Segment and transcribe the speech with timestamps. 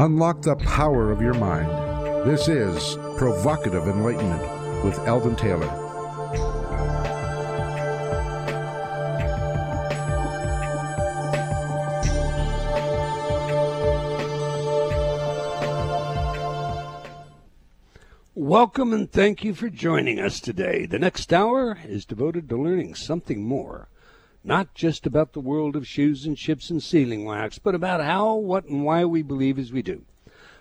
[0.00, 1.68] Unlock the power of your mind.
[2.24, 5.66] This is Provocative Enlightenment with Eldon Taylor.
[18.36, 20.86] Welcome and thank you for joining us today.
[20.86, 23.88] The next hour is devoted to learning something more
[24.44, 28.34] not just about the world of shoes and ships and sealing wax, but about how,
[28.34, 30.02] what, and why we believe as we do.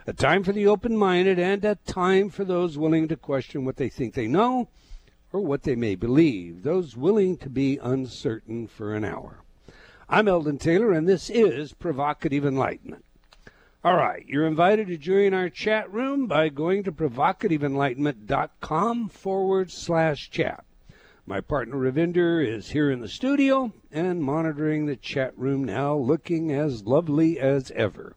[0.06, 3.76] A time for the open minded and a time for those willing to question what
[3.76, 4.70] they think they know
[5.34, 9.40] or what they may believe, those willing to be uncertain for an hour.
[10.10, 13.04] I'm Eldon Taylor, and this is Provocative Enlightenment.
[13.84, 20.30] All right, you're invited to join our chat room by going to provocativeenlightenment.com forward slash
[20.30, 20.64] chat.
[21.30, 26.54] My partner Ravinder is here in the studio and monitoring the chat room now, looking
[26.54, 28.16] as lovely as ever.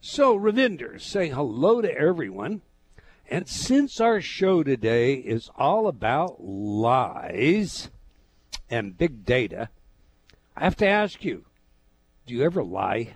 [0.00, 2.62] So, Ravinder, say hello to everyone.
[3.30, 7.88] And since our show today is all about lies
[8.68, 9.68] and big data,
[10.56, 11.44] I have to ask you
[12.26, 13.14] do you ever lie?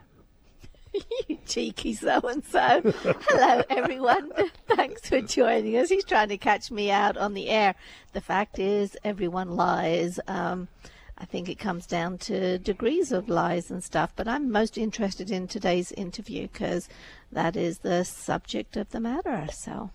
[1.29, 2.81] you cheeky so and so.
[3.29, 4.31] Hello, everyone.
[4.69, 5.89] Thanks for joining us.
[5.89, 7.75] He's trying to catch me out on the air.
[8.13, 10.21] The fact is, everyone lies.
[10.27, 10.69] Um,
[11.17, 15.31] I think it comes down to degrees of lies and stuff, but I'm most interested
[15.31, 16.89] in today's interview because
[17.31, 19.47] that is the subject of the matter.
[19.53, 19.91] So.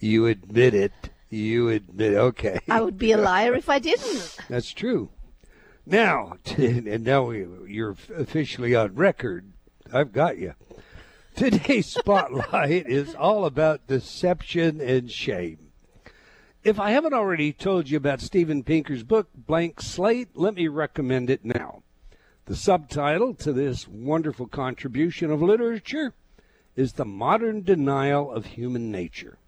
[0.00, 0.92] You admit it.
[1.30, 2.14] You admit.
[2.14, 2.60] Okay.
[2.68, 4.36] I would be a liar if I didn't.
[4.48, 5.10] That's true.
[5.86, 9.53] Now, and now you're officially on record
[9.94, 10.54] I've got you.
[11.36, 15.58] Today's spotlight is all about deception and shame.
[16.64, 21.30] If I haven't already told you about Steven Pinker's book, Blank Slate, let me recommend
[21.30, 21.84] it now.
[22.46, 26.12] The subtitle to this wonderful contribution of literature
[26.74, 29.38] is The Modern Denial of Human Nature.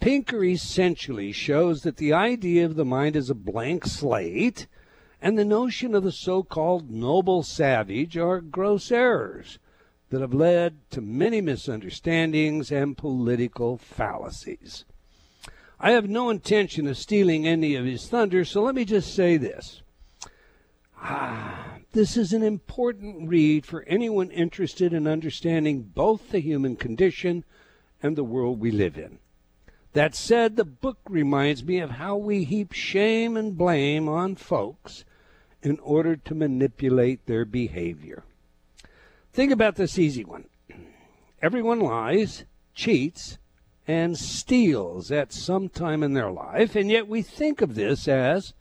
[0.00, 4.66] Pinker essentially shows that the idea of the mind as a blank slate
[5.20, 9.58] and the notion of the so called noble savage are gross errors
[10.10, 14.84] that have led to many misunderstandings and political fallacies.
[15.80, 19.36] I have no intention of stealing any of his thunder, so let me just say
[19.36, 19.82] this.
[20.96, 27.44] Ah, this is an important read for anyone interested in understanding both the human condition
[28.02, 29.18] and the world we live in.
[29.92, 35.04] That said, the book reminds me of how we heap shame and blame on folks
[35.62, 38.24] in order to manipulate their behavior.
[39.34, 40.44] Think about this easy one.
[41.42, 43.36] Everyone lies, cheats,
[43.84, 48.54] and steals at some time in their life, and yet we think of this as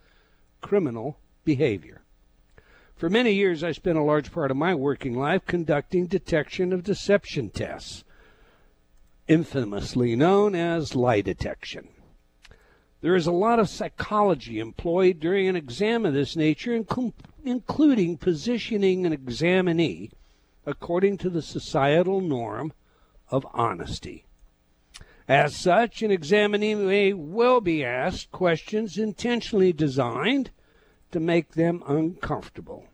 [0.61, 2.01] criminal behavior.
[2.95, 6.83] For many years, I spent a large part of my working life conducting detection of
[6.83, 8.03] deception tests,
[9.27, 11.89] infamously known as lie detection.
[13.01, 16.73] There is a lot of psychology employed during an exam of this nature,
[17.45, 20.09] including positioning an examinee
[20.65, 22.73] according to the societal norm
[23.29, 24.25] of honesty.
[25.27, 30.51] As such, an examinee may well be asked questions intentionally designed
[31.11, 32.87] to make them uncomfortable.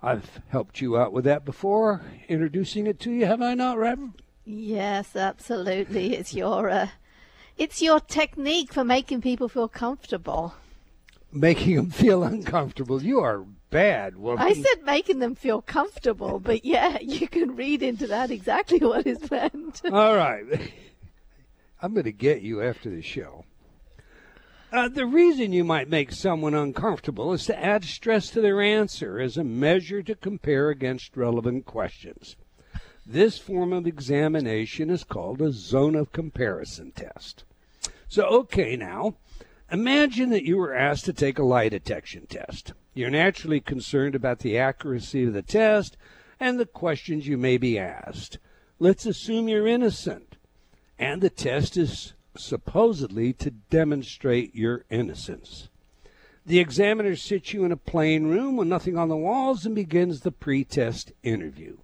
[0.00, 3.98] I've helped you out with that before, introducing it to you, have I not, Rev?
[4.44, 6.14] Yes, absolutely.
[6.14, 6.88] It's your uh,
[7.56, 10.54] it's your technique for making people feel comfortable.
[11.32, 13.02] Making them feel uncomfortable.
[13.02, 14.44] You are bad woman.
[14.44, 19.06] I said making them feel comfortable, but yeah, you can read into that exactly what
[19.06, 19.82] is meant.
[19.92, 20.44] All right.
[21.82, 23.44] I'm going to get you after the show.
[24.70, 29.18] Uh, the reason you might make someone uncomfortable is to add stress to their answer
[29.18, 32.36] as a measure to compare against relevant questions.
[33.06, 37.44] This form of examination is called a zone of comparison test.
[38.08, 39.14] So, okay, now,
[39.70, 42.72] imagine that you were asked to take a lie detection test.
[42.94, 45.96] You're naturally concerned about the accuracy of the test
[46.40, 48.38] and the questions you may be asked.
[48.78, 50.36] Let's assume you're innocent,
[50.98, 55.68] and the test is supposedly to demonstrate your innocence.
[56.46, 60.20] The examiner sits you in a plain room with nothing on the walls and begins
[60.20, 61.76] the pre test interview.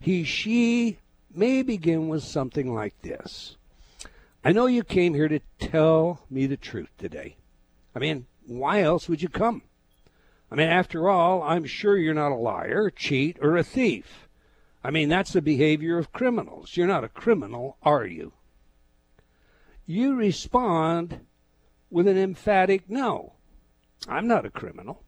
[0.00, 0.98] He, she
[1.32, 3.56] may begin with something like this
[4.44, 7.36] I know you came here to tell me the truth today.
[7.94, 9.62] I mean, why else would you come?
[10.50, 14.28] I mean, after all, I'm sure you're not a liar, cheat, or a thief.
[14.82, 16.76] I mean, that's the behavior of criminals.
[16.76, 18.32] You're not a criminal, are you?
[19.86, 21.20] You respond
[21.88, 23.34] with an emphatic no.
[24.08, 25.04] I'm not a criminal.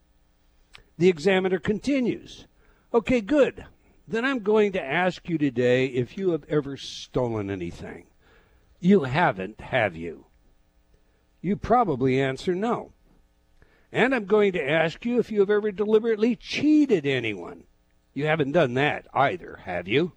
[0.97, 2.47] The examiner continues.
[2.93, 3.65] Okay, good.
[4.07, 8.07] then I'm going to ask you today if you have ever stolen anything.
[8.85, 10.27] You haven't, have you?
[11.41, 12.93] You probably answer no.
[13.91, 17.65] And I'm going to ask you if you have ever deliberately cheated anyone.
[18.13, 20.13] You haven't done that either, have you?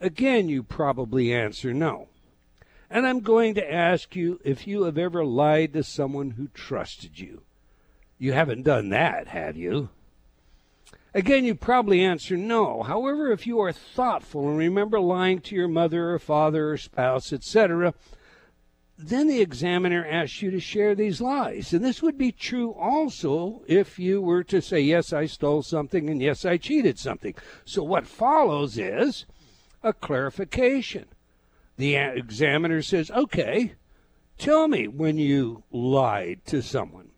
[0.00, 2.08] Again, you probably answer no.
[2.88, 7.18] And I'm going to ask you if you have ever lied to someone who trusted
[7.18, 7.42] you.
[8.16, 9.90] You haven't done that, have you?
[11.12, 12.82] Again, you probably answer no.
[12.82, 17.32] However, if you are thoughtful and remember lying to your mother or father or spouse,
[17.32, 17.94] etc.,
[18.96, 21.72] then the examiner asks you to share these lies.
[21.72, 26.08] And this would be true also if you were to say, Yes, I stole something,
[26.08, 27.34] and yes, I cheated something.
[27.64, 29.26] So what follows is
[29.82, 31.06] a clarification.
[31.76, 33.72] The examiner says, Okay,
[34.38, 37.09] tell me when you lied to someone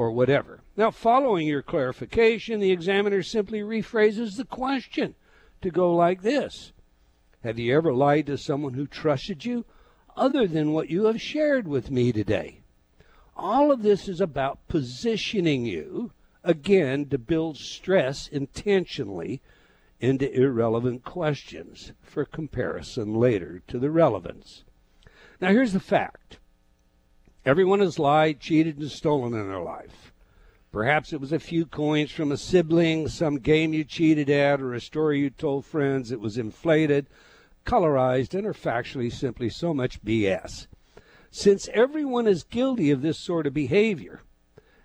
[0.00, 0.62] or whatever.
[0.78, 5.14] Now, following your clarification, the examiner simply rephrases the question
[5.60, 6.72] to go like this
[7.44, 9.66] Have you ever lied to someone who trusted you
[10.16, 12.62] other than what you have shared with me today?
[13.36, 16.12] All of this is about positioning you,
[16.42, 19.42] again, to build stress intentionally
[20.00, 24.64] into irrelevant questions for comparison later to the relevance.
[25.42, 26.38] Now, here's the fact
[27.44, 30.12] everyone has lied, cheated, and stolen in their life.
[30.72, 34.72] Perhaps it was a few coins from a sibling, some game you cheated at, or
[34.72, 37.08] a story you told friends It was inflated,
[37.64, 40.68] colorized, and or factually simply so much BS.
[41.30, 44.22] Since everyone is guilty of this sort of behavior,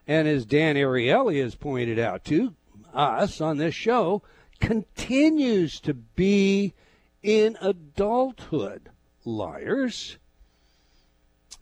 [0.08, 2.56] and as Dan Ariely has pointed out to
[2.94, 4.22] us on this show,
[4.60, 6.74] continues to be
[7.22, 8.90] in adulthood
[9.24, 10.18] liars,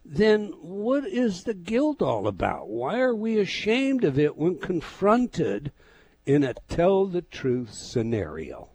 [0.06, 2.68] then what is the guilt all about?
[2.68, 5.72] Why are we ashamed of it when confronted
[6.26, 8.70] in a tell the truth scenario?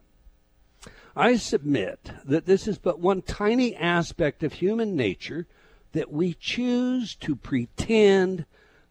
[1.14, 5.46] I submit that this is but one tiny aspect of human nature
[5.92, 8.46] that we choose to pretend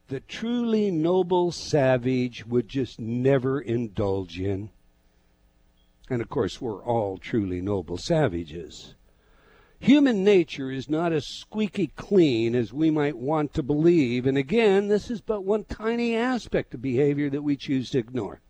[0.09, 4.69] the truly noble savage would just never indulge in.
[6.09, 8.95] And of course, we're all truly noble savages.
[9.79, 14.87] Human nature is not as squeaky clean as we might want to believe, and again,
[14.87, 18.41] this is but one tiny aspect of behavior that we choose to ignore.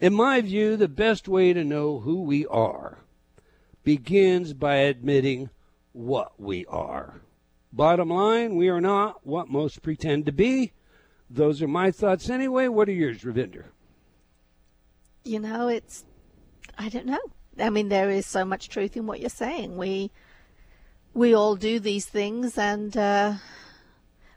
[0.00, 2.98] In my view, the best way to know who we are
[3.84, 5.50] begins by admitting
[5.92, 7.20] what we are.
[7.72, 10.72] Bottom line, we are not what most pretend to be.
[11.28, 12.66] Those are my thoughts anyway.
[12.66, 13.66] What are yours, Ravinder?
[15.24, 16.04] You know, it's
[16.78, 17.20] I don't know.
[17.58, 19.76] I mean, there is so much truth in what you're saying.
[19.76, 20.10] We
[21.14, 23.34] we all do these things, and uh,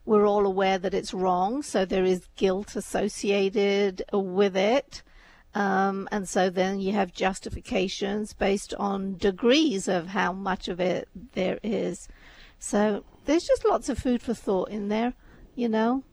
[0.05, 1.63] we're all aware that it's wrong.
[1.63, 5.03] So there is guilt associated with it.
[5.55, 11.07] Um, and so then you have justifications based on degrees of how much of it
[11.33, 12.07] there is.
[12.57, 15.13] So there's just lots of food for thought in there,
[15.55, 16.03] you know.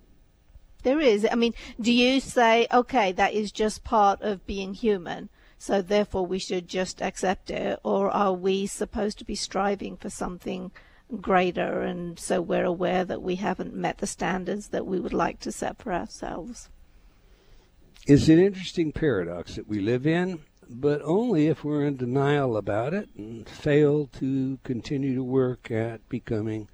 [0.82, 1.26] There is.
[1.30, 5.28] I mean, do you say, okay, that is just part of being human?
[5.60, 10.08] So therefore we should just accept it, or are we supposed to be striving for
[10.08, 10.70] something
[11.20, 15.38] greater, and so we're aware that we haven't met the standards that we would like
[15.40, 16.70] to set for ourselves?
[18.06, 22.94] It's an interesting paradox that we live in, but only if we're in denial about
[22.94, 26.70] it and fail to continue to work at becoming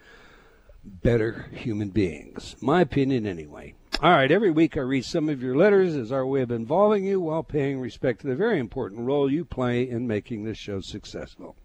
[0.84, 2.54] better human beings.
[2.60, 3.74] My opinion, anyway.
[4.02, 7.06] All right, every week I read some of your letters as our way of involving
[7.06, 10.82] you while paying respect to the very important role you play in making this show
[10.82, 11.56] successful.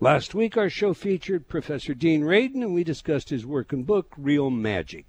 [0.00, 4.12] Last week, our show featured Professor Dean Radin, and we discussed his work and book,
[4.18, 5.06] Real Magic.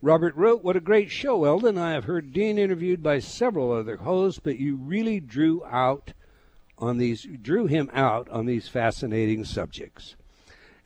[0.00, 1.76] Robert wrote, What a great show, Eldon.
[1.76, 6.12] I have heard Dean interviewed by several other hosts, but you really drew out
[6.78, 10.14] on these drew him out on these fascinating subjects.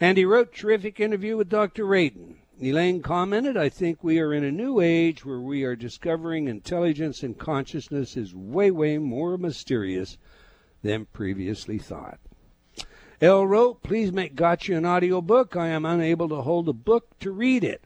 [0.00, 1.84] And he wrote terrific interview with Dr.
[1.84, 2.36] Radin.
[2.60, 7.22] Elaine commented, I think we are in a new age where we are discovering intelligence
[7.22, 10.18] and consciousness is way, way more mysterious
[10.82, 12.20] than previously thought.
[13.20, 15.56] L wrote, please make Gotcha an audiobook.
[15.56, 17.82] I am unable to hold a book to read it.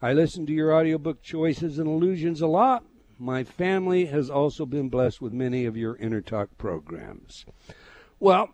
[0.00, 2.84] I listen to your audiobook choices and illusions a lot.
[3.18, 7.46] My family has also been blessed with many of your Inner Talk programs.
[8.20, 8.50] Well,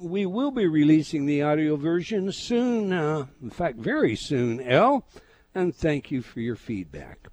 [0.00, 5.06] we will be releasing the audio version soon, uh, in fact, very soon, L,
[5.54, 7.28] and thank you for your feedback.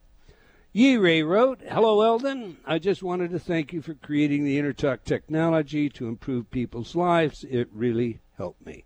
[0.74, 2.58] Ye Ray wrote, Hello, Eldon.
[2.66, 7.46] I just wanted to thank you for creating the InnerTalk technology to improve people's lives.
[7.50, 8.84] It really helped me.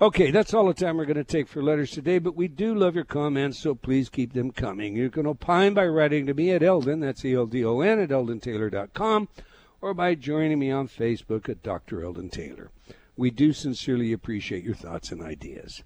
[0.00, 2.74] Okay, that's all the time we're going to take for letters today, but we do
[2.74, 4.96] love your comments, so please keep them coming.
[4.96, 7.98] You can opine by writing to me at Eldon, that's E L D O N,
[8.00, 9.28] at eldontaylor.com
[9.84, 12.02] or by joining me on Facebook at Dr.
[12.02, 12.70] Eldon Taylor.
[13.18, 15.82] We do sincerely appreciate your thoughts and ideas.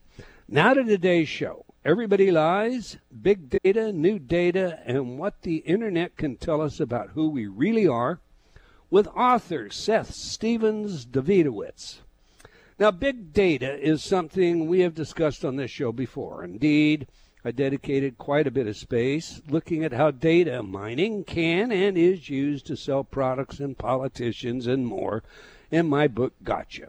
[0.46, 1.64] Now to today's show.
[1.84, 7.28] Everybody lies, big data, new data, and what the internet can tell us about who
[7.28, 8.20] we really are
[8.88, 11.98] with author Seth Stephens Davidowitz.
[12.78, 16.44] Now, big data is something we have discussed on this show before.
[16.44, 17.08] Indeed,
[17.44, 22.28] I dedicated quite a bit of space looking at how data mining can and is
[22.28, 25.22] used to sell products and politicians and more
[25.70, 26.88] in my book, Gotcha.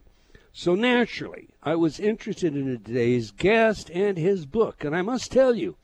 [0.52, 5.54] So naturally, I was interested in today's guest and his book, and I must tell
[5.54, 5.78] you,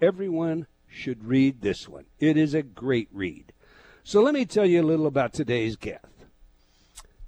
[0.00, 2.04] everyone should read this one.
[2.20, 3.52] It is a great read.
[4.04, 6.06] So let me tell you a little about today's guest.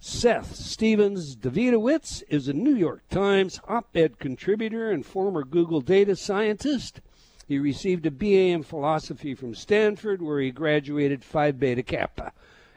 [0.01, 6.15] Seth Stephens Davidowitz is a New York Times op ed contributor and former Google data
[6.15, 7.01] scientist.
[7.49, 12.33] He received a BA in philosophy from Stanford, where he graduated Phi Beta Kappa,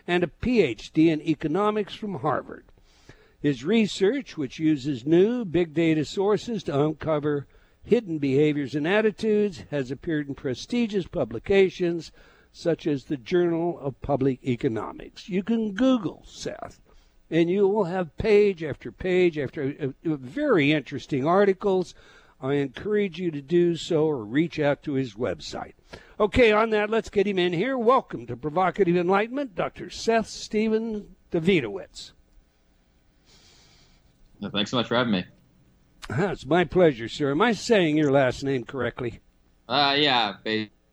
[0.08, 2.66] and a PhD in economics from Harvard.
[3.40, 7.46] His research, which uses new big data sources to uncover
[7.84, 12.12] hidden behaviors and attitudes, has appeared in prestigious publications
[12.52, 15.30] such as the Journal of Public Economics.
[15.30, 16.82] You can Google Seth
[17.32, 21.96] and you will have page after page after uh, uh, very interesting articles.
[22.42, 25.74] I encourage you to do so or reach out to his website.
[26.20, 27.78] Okay, on that, let's get him in here.
[27.78, 29.90] Welcome to Provocative Enlightenment, Dr.
[29.90, 32.12] Seth Stephen Davidowitz.
[34.52, 35.26] Thanks so much for having me.
[36.10, 37.32] It's my pleasure, sir.
[37.32, 39.20] Am I saying your last name correctly?
[39.70, 40.34] Uh, yeah,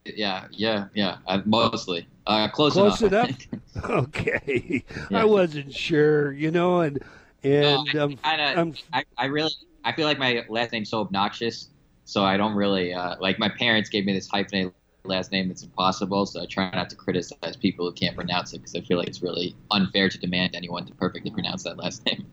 [0.05, 1.17] yeah, yeah, yeah.
[1.27, 2.07] Uh, mostly.
[2.29, 3.31] Uh, close, close enough.
[3.31, 3.85] enough.
[3.91, 5.21] okay, yeah.
[5.21, 7.03] I wasn't sure, you know, and
[7.43, 9.53] and no, I, um, kinda, I, I really
[9.85, 11.69] I feel like my last name's so obnoxious,
[12.05, 13.39] so I don't really uh, like.
[13.39, 14.73] My parents gave me this hyphenated
[15.05, 18.59] last name that's impossible, so I try not to criticize people who can't pronounce it
[18.59, 22.05] because I feel like it's really unfair to demand anyone to perfectly pronounce that last
[22.05, 22.27] name.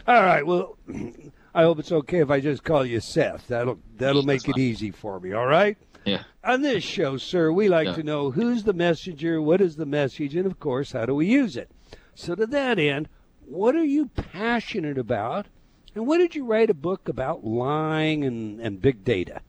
[0.09, 0.77] All right, well.
[1.57, 3.47] I hope it's okay if I just call you Seth.
[3.47, 5.35] That'll that'll make it easy for me.
[5.35, 5.79] All right.
[6.05, 6.25] Yeah.
[6.43, 7.95] On this show, sir, we like yeah.
[7.95, 11.27] to know who's the messenger, what is the message, and of course, how do we
[11.27, 11.71] use it?
[12.15, 13.09] So, to that end,
[13.47, 15.47] what are you passionate about?
[15.95, 19.41] And what did you write a book about lying and, and big data?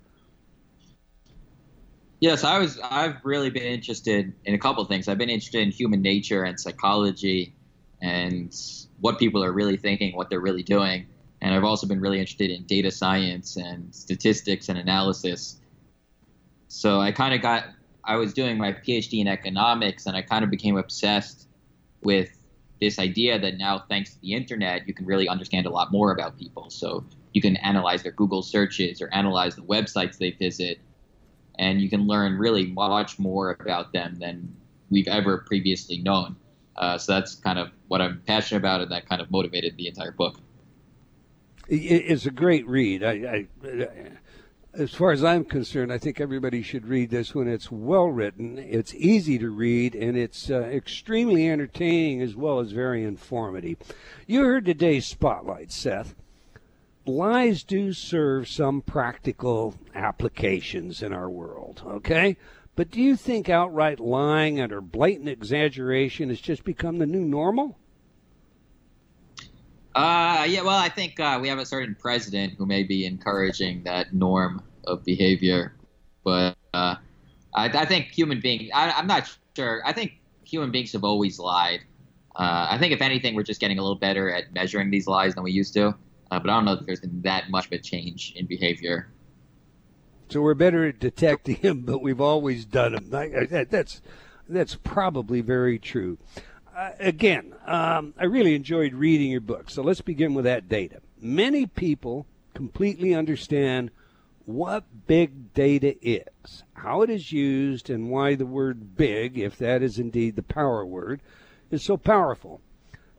[2.20, 2.80] Yes, I was.
[2.80, 5.08] I've really been interested in a couple of things.
[5.08, 7.54] I've been interested in human nature and psychology,
[8.02, 8.56] and
[9.00, 11.08] what people are really thinking, what they're really doing.
[11.42, 15.60] And I've also been really interested in data science and statistics and analysis.
[16.76, 17.68] So I kind of got,
[18.04, 21.48] I was doing my PhD in economics and I kind of became obsessed
[22.04, 22.38] with
[22.82, 26.12] this idea that now, thanks to the internet, you can really understand a lot more
[26.12, 26.70] about people.
[26.70, 30.82] So you can analyze their Google searches or analyze the websites they visit,
[31.58, 34.54] and you can learn really much more about them than
[34.90, 36.36] we've ever previously known.
[36.76, 39.88] Uh, so that's kind of what I'm passionate about, and that kind of motivated the
[39.88, 40.36] entire book.
[41.70, 43.02] It's a great read.
[43.02, 44.18] I, I
[44.78, 47.48] as far as I'm concerned, I think everybody should read this one.
[47.48, 52.72] It's well written, it's easy to read, and it's uh, extremely entertaining as well as
[52.72, 53.78] very informative.
[54.28, 56.16] You heard today's spotlight, Seth.
[57.06, 62.36] Lies do serve some practical applications in our world, okay?
[62.76, 67.24] But do you think outright lying and or blatant exaggeration has just become the new
[67.24, 67.78] normal?
[69.96, 73.84] Uh, yeah, well, I think uh, we have a certain president who may be encouraging
[73.84, 75.74] that norm of behavior,
[76.26, 76.96] but uh,
[77.54, 78.70] I, I, think human beings.
[78.74, 79.82] I, am not sure.
[79.86, 81.80] I think human beings have always lied.
[82.36, 85.36] Uh, I think if anything, we're just getting a little better at measuring these lies
[85.36, 85.96] than we used to.
[86.30, 89.08] Uh, but I don't know if there's been that much of a change in behavior.
[90.28, 93.38] So we're better at detecting them, but we've always done them.
[93.70, 94.02] That's
[94.50, 96.18] that's probably very true
[96.76, 99.70] uh, again, um, I really enjoyed reading your book.
[99.70, 101.02] So let's begin with that data.
[101.22, 103.92] Many people completely understand
[104.46, 109.82] what big data is, how it is used, and why the word big, if that
[109.82, 111.22] is indeed the power word,
[111.72, 112.62] is so powerful.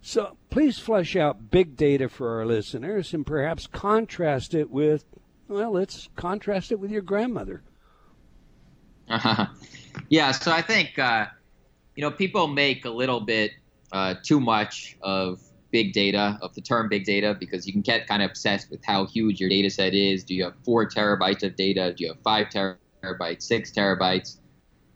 [0.03, 5.05] So please flesh out big data for our listeners and perhaps contrast it with,
[5.49, 7.63] well, let's contrast it with your grandmother.
[9.09, 9.47] Uh-huh.
[10.11, 10.99] Yeah, so I think.
[10.99, 11.27] Uh
[11.97, 13.53] you know, people make a little bit
[13.93, 15.41] uh, too much of
[15.73, 18.85] big data, of the term big data, because you can get kind of obsessed with
[18.85, 20.23] how huge your data set is.
[20.23, 21.95] Do you have four terabytes of data?
[21.97, 24.39] Do you have five terabytes, six terabytes?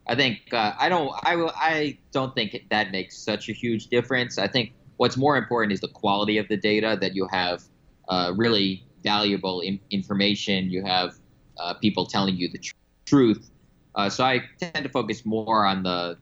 [0.06, 1.12] I think uh, I don't.
[1.22, 1.52] I will.
[1.56, 4.38] I don't think that makes such a huge difference.
[4.38, 7.62] I think what's more important is the quality of the data that you have.
[8.08, 10.68] Uh, really valuable in- information.
[10.68, 11.14] You have
[11.60, 12.74] uh, people telling you the tr-
[13.06, 13.48] truth.
[13.94, 16.18] Uh, so I tend to focus more on the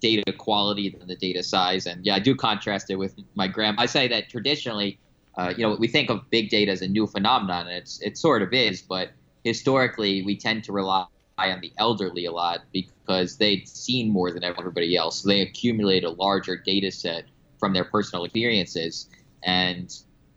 [0.00, 1.86] data quality than the data size.
[1.86, 3.82] And yeah, I do contrast it with my grandma.
[3.82, 4.98] I say that traditionally,
[5.36, 8.18] uh, you know, we think of big data as a new phenomenon, and it's it
[8.18, 9.10] sort of is, but
[9.44, 11.06] historically we tend to rely
[11.38, 15.22] on the elderly a lot because they'd seen more than everybody else.
[15.22, 17.24] So they accumulate a larger data set
[17.60, 19.08] from their personal experiences,
[19.44, 19.96] and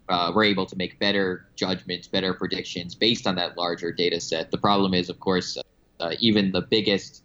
[0.09, 4.51] uh, we're able to make better judgments, better predictions based on that larger data set.
[4.51, 5.57] The problem is, of course,
[5.99, 7.23] uh, even the biggest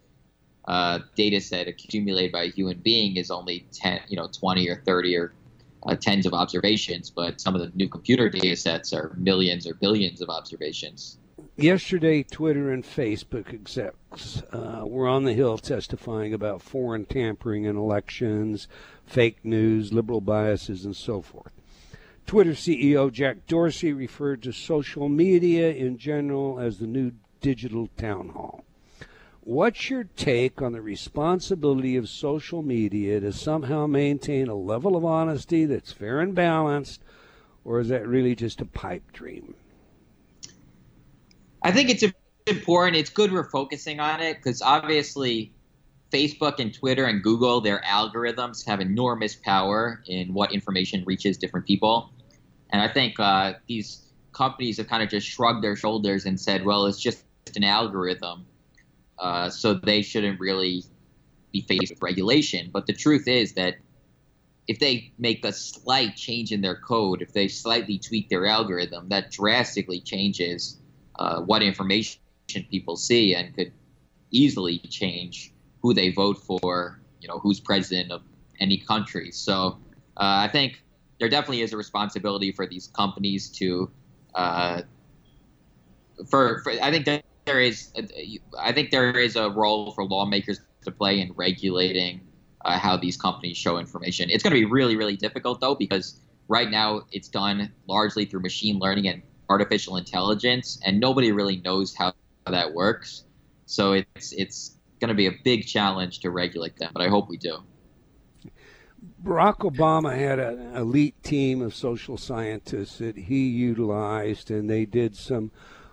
[0.66, 4.82] uh, data set accumulated by a human being is only 10, you know, 20 or
[4.84, 5.32] 30 or
[5.86, 9.74] uh, tens of observations, but some of the new computer data sets are millions or
[9.74, 11.18] billions of observations.
[11.56, 17.76] Yesterday, Twitter and Facebook execs uh, were on the Hill testifying about foreign tampering in
[17.76, 18.68] elections,
[19.06, 21.52] fake news, liberal biases, and so forth.
[22.26, 28.30] Twitter CEO Jack Dorsey referred to social media in general as the new digital town
[28.30, 28.65] hall.
[29.46, 35.04] What's your take on the responsibility of social media to somehow maintain a level of
[35.04, 37.00] honesty that's fair and balanced,
[37.64, 39.54] or is that really just a pipe dream?
[41.62, 42.02] I think it's
[42.48, 42.96] important.
[42.96, 45.52] It's good we're focusing on it because obviously
[46.10, 51.68] Facebook and Twitter and Google, their algorithms have enormous power in what information reaches different
[51.68, 52.10] people.
[52.70, 56.64] And I think uh, these companies have kind of just shrugged their shoulders and said,
[56.64, 57.22] well, it's just
[57.54, 58.44] an algorithm
[59.18, 60.84] uh, so they shouldn't really
[61.52, 62.70] be faced with regulation.
[62.72, 63.76] But the truth is that
[64.68, 69.08] if they make a slight change in their code, if they slightly tweak their algorithm,
[69.08, 70.78] that drastically changes
[71.18, 72.18] uh, what information
[72.70, 73.72] people see and could
[74.30, 78.22] easily change who they vote for, you know, who's president of
[78.60, 79.30] any country.
[79.30, 79.78] So
[80.16, 80.82] uh, I think
[81.20, 83.90] there definitely is a responsibility for these companies to,
[84.34, 84.82] uh,
[86.28, 87.92] for, for I think that there is,
[88.58, 92.20] I think there is a role for lawmakers to play in regulating
[92.64, 94.28] uh, how these companies show information.
[94.28, 98.40] It's going to be really, really difficult though because right now it's done largely through
[98.40, 102.12] machine learning and artificial intelligence, and nobody really knows how
[102.46, 103.24] that works.
[103.66, 107.28] So it's it's going to be a big challenge to regulate them, but I hope
[107.28, 107.58] we do.
[109.22, 115.14] Barack Obama had an elite team of social scientists that he utilized, and they did
[115.14, 115.52] some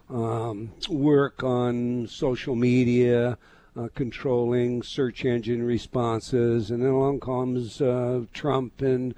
[0.10, 3.38] um, work on social media,
[3.76, 9.14] uh, controlling search engine responses, and then along comes uh, Trump, and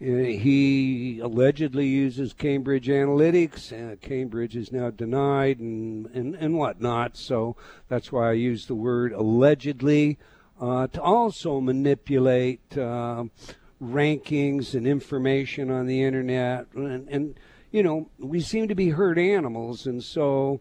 [0.00, 3.72] uh, he allegedly uses Cambridge Analytics.
[3.72, 7.16] Uh, Cambridge is now denied, and, and and whatnot.
[7.16, 7.56] So
[7.88, 10.18] that's why I use the word allegedly
[10.60, 13.24] uh, to also manipulate uh,
[13.82, 17.34] rankings and information on the internet, and, and
[17.70, 20.60] you know, we seem to be herd animals, and so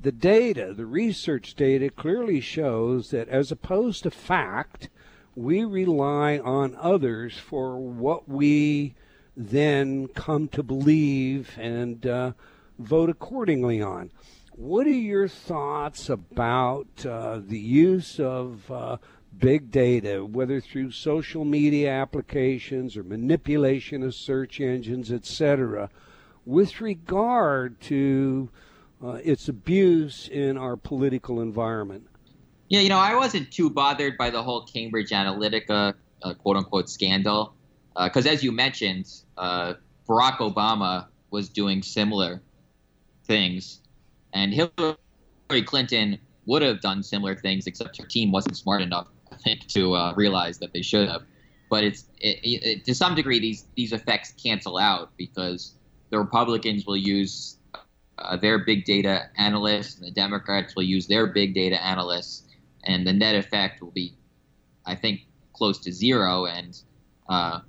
[0.00, 4.88] the data, the research data, clearly shows that as opposed to fact,
[5.34, 8.94] we rely on others for what we
[9.36, 12.32] then come to believe and uh,
[12.78, 14.10] vote accordingly on.
[14.54, 18.98] What are your thoughts about uh, the use of uh,
[19.38, 25.88] big data, whether through social media applications or manipulation of search engines, etc.?
[26.50, 28.50] With regard to
[29.02, 32.06] uh, its abuse in our political environment?
[32.68, 36.90] Yeah, you know, I wasn't too bothered by the whole Cambridge Analytica uh, quote unquote
[36.90, 37.54] scandal.
[37.96, 39.74] Because uh, as you mentioned, uh,
[40.08, 42.42] Barack Obama was doing similar
[43.26, 43.80] things,
[44.32, 49.36] and Hillary Clinton would have done similar things, except her team wasn't smart enough, I
[49.36, 51.22] think, to uh, realize that they should have.
[51.68, 55.74] But it's it, it, to some degree these these effects cancel out because
[56.10, 57.56] the Republicans will use
[58.18, 62.44] uh, their big data analysts, and the Democrats will use their big data analysts,
[62.84, 64.14] and the net effect will be,
[64.84, 65.20] I think,
[65.52, 66.46] close to zero.
[66.46, 66.80] And
[67.28, 67.60] uh,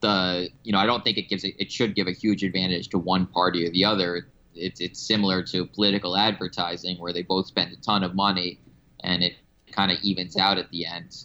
[0.00, 2.88] the you know I don't think it gives a, it should give a huge advantage
[2.90, 4.28] to one party or the other.
[4.54, 8.60] It's it's similar to political advertising where they both spend a ton of money,
[9.02, 9.34] and it
[9.70, 11.24] kind of evens out at the end.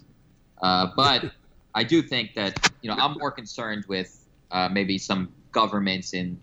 [0.62, 1.32] Uh, but
[1.76, 6.40] I do think that you know I'm more concerned with uh, maybe some governments in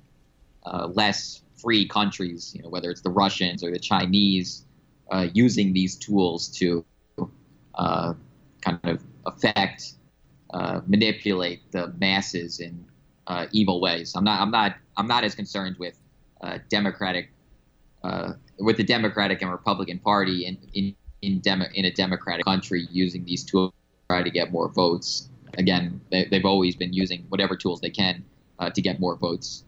[0.69, 4.65] uh, less free countries, you know, whether it's the Russians or the Chinese,
[5.11, 6.85] uh, using these tools to
[7.75, 8.15] uh,
[8.61, 9.95] kind of affect,
[10.53, 12.85] uh, manipulate the masses in
[13.27, 14.13] uh, evil ways.
[14.15, 15.99] I'm not, I'm not, I'm not as concerned with
[16.69, 17.31] Democratic,
[18.59, 23.25] with the Democratic and Republican Party in in in, demo, in a democratic country using
[23.25, 25.29] these tools to try to get more votes.
[25.55, 28.25] Again, they, have always been using whatever tools they can
[28.73, 29.65] to get more votes.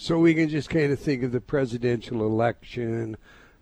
[0.00, 3.18] So we can just kind of think of the presidential election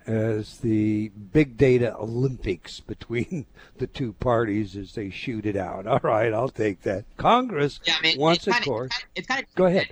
[0.06, 3.46] as the big data Olympics between
[3.78, 5.88] the two parties as they shoot it out.
[5.88, 7.06] All right, I'll take that.
[7.16, 8.92] Congress yeah, I mean, wants, of course.
[9.16, 9.88] It's kind of, Go ahead.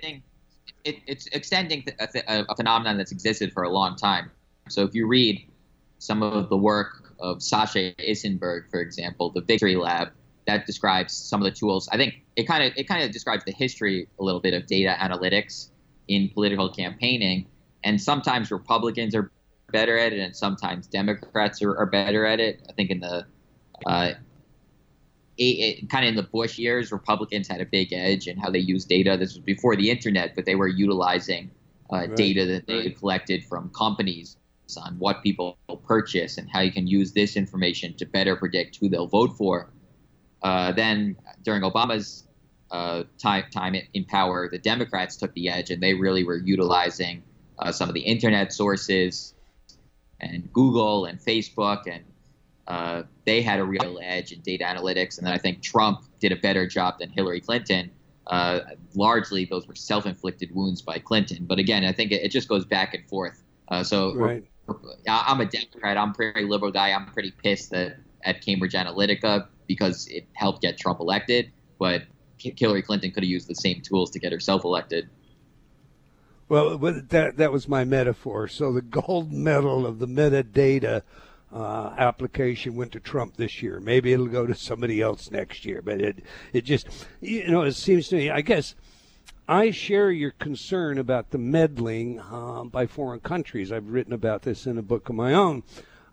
[0.85, 4.31] It, it's extending a, a, phenomenon that's existed for a long time.
[4.69, 5.45] So if you read
[5.99, 10.11] some of the work of Sasha Issenberg, for example, the Victory Lab,
[10.45, 11.89] that describes some of the tools.
[11.91, 14.65] I think it kind of it kind of describes the history a little bit of
[14.65, 15.71] data analytics
[16.07, 17.45] in political campaigning.
[17.83, 19.31] And sometimes Republicans are
[19.71, 22.65] better at it, and sometimes Democrats are, are better at it.
[22.69, 23.25] I think in the
[23.85, 24.13] uh,
[25.37, 28.89] kind of in the Bush years, Republicans had a big edge in how they used
[28.89, 29.17] data.
[29.17, 31.51] This was before the internet, but they were utilizing
[31.91, 32.15] uh, right.
[32.15, 34.37] data that they had collected from companies
[34.75, 38.89] on what people purchase and how you can use this information to better predict who
[38.89, 39.69] they'll vote for.
[40.41, 42.26] Uh, then during Obama's
[42.71, 47.23] uh, time time in power, the Democrats took the edge, and they really were utilizing
[47.59, 49.33] uh, some of the internet sources
[50.19, 52.03] and Google and Facebook, and
[52.67, 55.17] uh, they had a real edge in data analytics.
[55.17, 57.91] And then I think Trump did a better job than Hillary Clinton.
[58.25, 58.59] Uh,
[58.93, 61.45] largely, those were self-inflicted wounds by Clinton.
[61.45, 63.41] But again, I think it, it just goes back and forth.
[63.69, 64.43] Uh, so right.
[65.07, 65.97] I'm a Democrat.
[65.97, 66.91] I'm a pretty liberal guy.
[66.91, 71.51] I'm pretty pissed that at Cambridge Analytica because it helped get Trump elected.
[71.79, 72.03] But
[72.39, 75.09] Hillary Clinton could have used the same tools to get herself elected.
[76.49, 78.47] Well, that that was my metaphor.
[78.47, 81.01] So the gold medal of the metadata
[81.51, 83.79] uh, application went to Trump this year.
[83.79, 85.81] Maybe it'll go to somebody else next year.
[85.81, 86.23] But it
[86.53, 86.87] it just
[87.19, 88.29] you know it seems to me.
[88.29, 88.75] I guess
[89.47, 93.71] I share your concern about the meddling uh, by foreign countries.
[93.71, 95.63] I've written about this in a book of my own.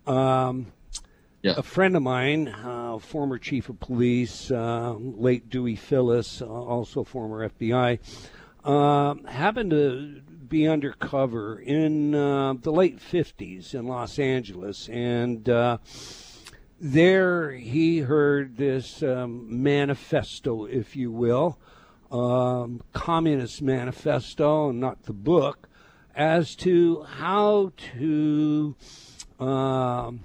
[0.07, 0.73] Um,
[1.45, 1.55] yeah.
[1.59, 7.05] A friend of mine, uh, former chief of police, uh, late Dewey Phillis, uh, also
[7.05, 7.99] former FBI,
[8.67, 14.89] um, happened to be undercover in uh, the late 50s in Los Angeles.
[14.89, 15.79] And uh,
[16.81, 21.59] there he heard this um, manifesto, if you will,
[22.11, 25.69] um, Communist Manifesto, not the book,
[26.17, 28.75] as to how to.
[29.39, 30.21] Um,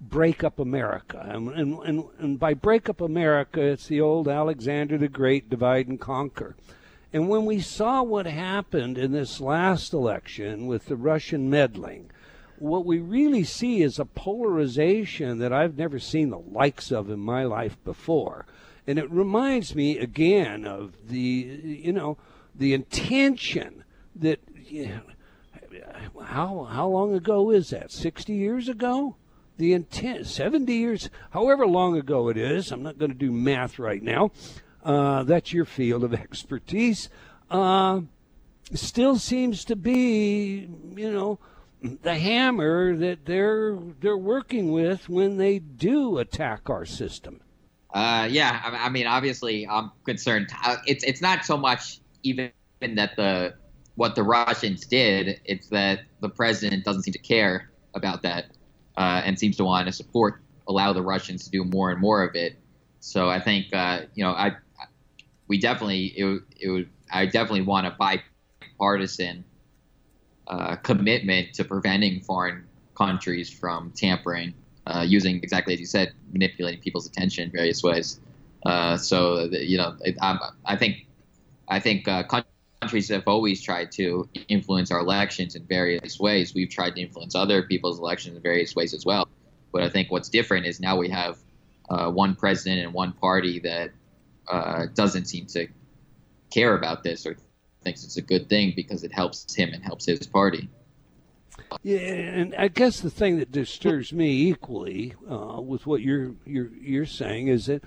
[0.00, 1.24] break up America.
[1.28, 5.88] And, and, and, and by break up America, it's the old Alexander the Great divide
[5.88, 6.56] and conquer.
[7.12, 12.10] And when we saw what happened in this last election with the Russian meddling,
[12.58, 17.18] what we really see is a polarization that I've never seen the likes of in
[17.18, 18.46] my life before.
[18.86, 22.16] And it reminds me again of the, you know,
[22.54, 23.84] the intention
[24.16, 25.00] that, you know,
[26.22, 27.90] how, how long ago is that?
[27.90, 29.16] 60 years ago?
[29.60, 33.78] The intent 70 years however long ago it is i'm not going to do math
[33.78, 34.30] right now
[34.82, 37.10] uh, that's your field of expertise
[37.50, 38.00] uh,
[38.72, 41.38] still seems to be you know
[42.02, 47.40] the hammer that they're they're working with when they do attack our system.
[47.92, 50.48] Uh, yeah I, I mean obviously i'm concerned.
[50.64, 53.54] Uh, it's it's not so much even that the
[53.96, 58.46] what the russians did it's that the president doesn't seem to care about that
[59.00, 62.22] uh, and seems to want to support allow the Russians to do more and more
[62.22, 62.56] of it.
[63.00, 64.56] So I think uh, you know I
[65.48, 69.42] we definitely it, it would I definitely want a bipartisan
[70.46, 74.52] uh, commitment to preventing foreign countries from tampering
[74.86, 78.20] uh, using exactly as you said manipulating people's attention in various ways.
[78.66, 81.06] Uh, so you know it, I think
[81.68, 82.24] I think uh,
[82.80, 86.54] countries have always tried to influence our elections in various ways.
[86.54, 89.28] We've tried to influence other people's elections in various ways as well.
[89.72, 91.38] But I think what's different is now we have
[91.90, 93.90] uh, one president and one party that
[94.48, 95.68] uh, doesn't seem to
[96.50, 97.36] care about this or
[97.82, 100.68] thinks it's a good thing because it helps him and helps his party.
[101.82, 106.70] Yeah, and I guess the thing that disturbs me equally uh, with what you're you're
[106.80, 107.84] you're saying is that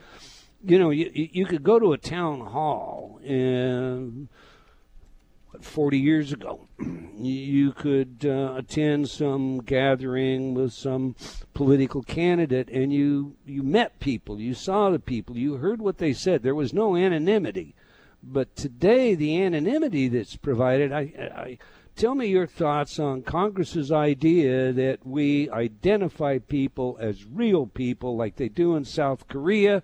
[0.64, 4.30] you know you you could go to a town hall and
[5.62, 6.68] 40 years ago.
[7.16, 11.16] You could uh, attend some gathering with some
[11.54, 16.12] political candidate and you, you met people, you saw the people, you heard what they
[16.12, 16.44] said.
[16.44, 17.76] There was no anonymity.
[18.24, 21.02] But today, the anonymity that's provided, I,
[21.36, 21.58] I
[21.96, 28.38] tell me your thoughts on Congress's idea that we identify people as real people like
[28.38, 29.84] they do in South Korea,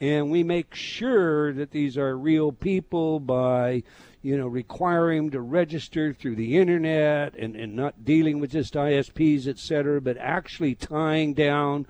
[0.00, 3.82] and we make sure that these are real people by
[4.22, 8.74] you know, requiring them to register through the internet and, and not dealing with just
[8.74, 11.86] ISPs, et cetera, but actually tying down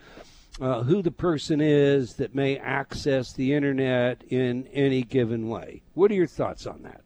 [0.60, 5.82] uh, who the person is that may access the internet in any given way.
[5.94, 7.00] What are your thoughts on that?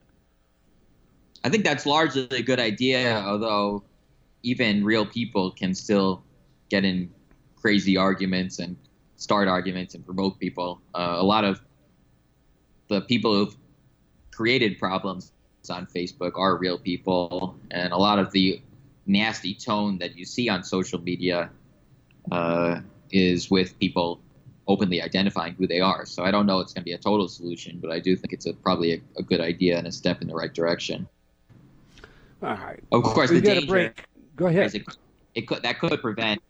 [1.45, 3.85] I think that's largely a good idea, although
[4.43, 6.25] even real people can still
[6.69, 7.11] get in
[7.57, 8.77] crazy arguments and
[9.17, 10.81] start arguments and provoke people.
[10.95, 11.61] Uh, a lot of
[12.89, 13.57] the people who've
[14.33, 15.33] created problems
[15.71, 18.61] on Facebook are real people, and a lot of the
[19.07, 21.51] nasty tone that you see on social media
[22.31, 24.21] uh, is with people
[24.69, 26.07] openly identifying who they are.
[26.07, 28.33] So I don't know it's going to be a total solution, but I do think
[28.33, 31.09] it's a, probably a, a, good idea and a step in the right direction.
[32.43, 32.83] All right.
[32.93, 33.67] Of course, we the danger.
[33.67, 34.05] Break.
[34.37, 34.75] Go ahead.
[34.75, 34.85] It,
[35.35, 36.43] it, could that could prevent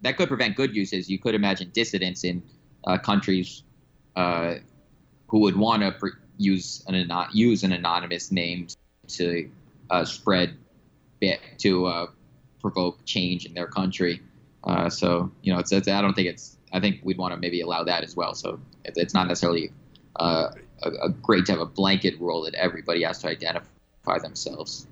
[0.00, 1.08] that could prevent good uses.
[1.08, 2.42] You could imagine dissidents in
[2.86, 3.62] uh, countries
[4.16, 4.54] uh,
[5.28, 6.94] who would want to use an
[7.32, 8.68] use an anonymous name
[9.08, 9.50] to
[9.90, 10.56] uh, spread
[11.20, 12.06] bit to uh,
[12.60, 14.20] provoke change in their country.
[14.64, 16.56] Uh, so you know, it's, it's, I don't think it's.
[16.72, 18.34] I think we'd want to maybe allow that as well.
[18.34, 19.70] So it's, it's not necessarily
[20.16, 20.48] uh,
[20.82, 24.86] a, a great to have a blanket rule that everybody has to identify themselves.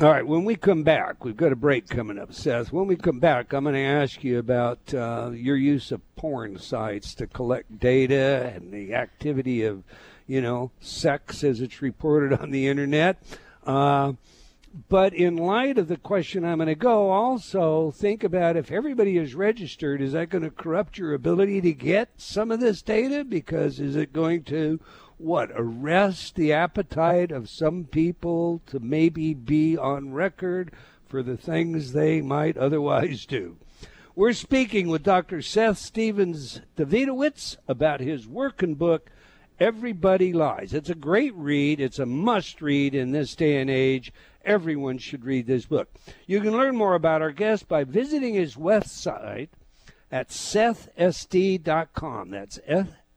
[0.00, 2.72] All right, when we come back, we've got a break coming up, Seth.
[2.72, 6.58] When we come back, I'm going to ask you about uh, your use of porn
[6.58, 9.84] sites to collect data and the activity of,
[10.26, 13.22] you know, sex as it's reported on the internet.
[13.66, 14.12] Uh,
[14.88, 19.16] but in light of the question I'm going to go, also think about if everybody
[19.16, 23.24] is registered, is that going to corrupt your ability to get some of this data?
[23.24, 24.80] Because is it going to
[25.16, 30.72] what arrest the appetite of some people to maybe be on record
[31.06, 33.56] for the things they might otherwise do.
[34.16, 35.42] We're speaking with Dr.
[35.42, 39.10] Seth Stephens Davidowitz about his working book,
[39.60, 40.74] Everybody Lies.
[40.74, 41.80] It's a great read.
[41.80, 44.12] It's a must read in this day and age.
[44.44, 45.88] Everyone should read this book.
[46.26, 49.48] You can learn more about our guest by visiting his website
[50.10, 52.30] at sethsd.com.
[52.30, 52.58] That's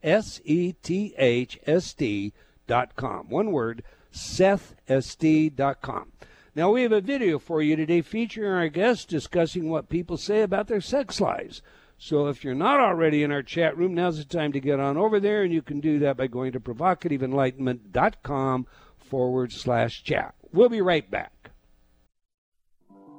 [0.04, 2.34] S E T H S D
[2.68, 3.30] dot com.
[3.30, 6.12] One word, SethSD dot com.
[6.56, 10.42] Now, we have a video for you today featuring our guest discussing what people say
[10.42, 11.62] about their sex lives.
[11.98, 14.98] So if you're not already in our chat room, now's the time to get on
[14.98, 20.36] over there, and you can do that by going to provocativeenlightenment.com forward slash chat.
[20.54, 21.52] We'll be right back.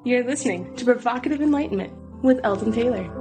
[0.05, 3.15] You're listening to Provocative Enlightenment with Eldon Taylor.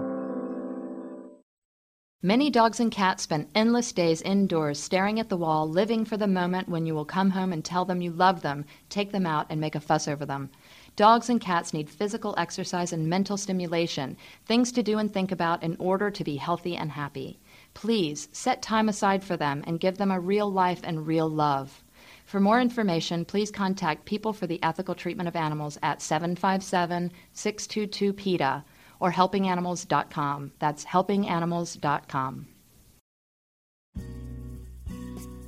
[2.22, 6.28] Many dogs and cats spend endless days indoors staring at the wall, living for the
[6.28, 9.48] moment when you will come home and tell them you love them, take them out,
[9.50, 10.50] and make a fuss over them.
[10.97, 15.62] Dogs and cats need physical exercise and mental stimulation, things to do and think about
[15.62, 17.39] in order to be healthy and happy.
[17.75, 21.83] Please set time aside for them and give them a real life and real love.
[22.25, 28.13] For more information, please contact People for the Ethical Treatment of Animals at 757 622
[28.13, 28.65] PETA
[28.99, 30.51] or helpinganimals.com.
[30.57, 32.47] That's helpinganimals.com.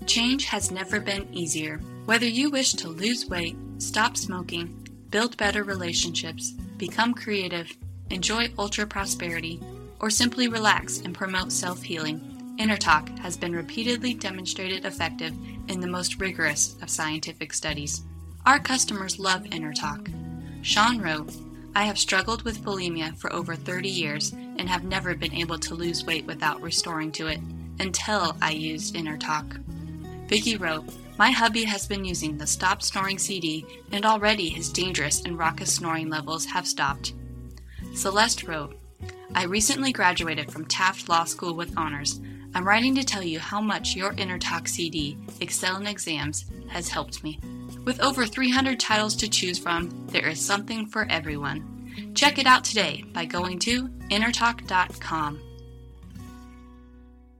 [0.06, 1.80] Change has never been easier.
[2.06, 7.76] Whether you wish to lose weight, stop smoking, build better relationships, become creative,
[8.10, 9.60] enjoy ultra prosperity,
[10.00, 15.34] or simply relax and promote self healing, InnerTalk has been repeatedly demonstrated effective
[15.70, 18.04] in the most rigorous of scientific studies.
[18.46, 20.14] Our customers love InnerTalk.
[20.62, 21.34] Sean wrote,
[21.76, 25.76] I have struggled with bulimia for over 30 years and have never been able to
[25.76, 27.40] lose weight without restoring to it
[27.80, 29.64] until I used InnerTalk.
[30.28, 30.86] Vicky wrote,
[31.20, 35.74] My hubby has been using the Stop Snoring CD and already his dangerous and raucous
[35.74, 37.12] snoring levels have stopped.
[37.94, 38.80] Celeste wrote,
[39.36, 42.22] I recently graduated from Taft Law School with honors.
[42.56, 47.22] I'm writing to tell you how much your InnerTalk CD, Excel in Exams, has helped
[47.22, 47.38] me.
[47.84, 52.14] With over 300 titles to choose from, there is something for everyone.
[52.16, 55.42] Check it out today by going to innertalk.com.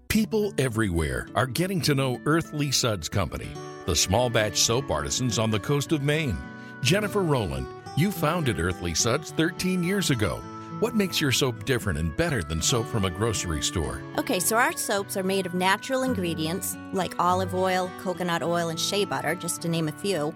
[0.10, 3.48] People everywhere are getting to know Earthly Suds Company,
[3.90, 6.38] the small batch soap artisans on the coast of Maine.
[6.82, 7.66] Jennifer Rowland,
[7.98, 10.42] you founded Earthly Suds 13 years ago
[10.80, 14.02] what makes your soap different and better than soap from a grocery store?
[14.18, 18.80] Okay, so our soaps are made of natural ingredients like olive oil, coconut oil, and
[18.80, 20.34] shea butter, just to name a few.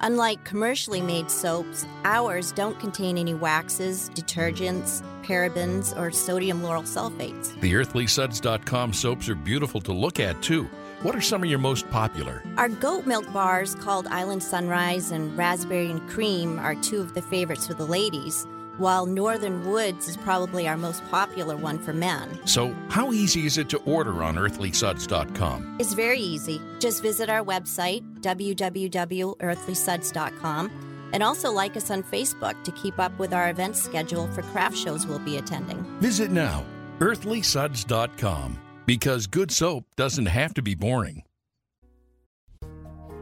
[0.00, 7.58] Unlike commercially made soaps, ours don't contain any waxes, detergents, parabens, or sodium lauryl sulfates.
[7.60, 10.68] The earthlysuds.com soaps are beautiful to look at, too.
[11.04, 12.42] What are some of your most popular?
[12.56, 17.20] Our goat milk bars called Island Sunrise and Raspberry and Cream are two of the
[17.20, 18.46] favorites for the ladies
[18.78, 22.40] while Northern Woods is probably our most popular one for men.
[22.46, 25.76] So, how easy is it to order on earthlysuds.com?
[25.78, 26.62] It's very easy.
[26.78, 30.70] Just visit our website, www.earthlysuds.com,
[31.12, 34.78] and also like us on Facebook to keep up with our event schedule for craft
[34.78, 35.84] shows we'll be attending.
[36.00, 36.64] Visit now,
[37.00, 41.22] earthlysuds.com, because good soap doesn't have to be boring.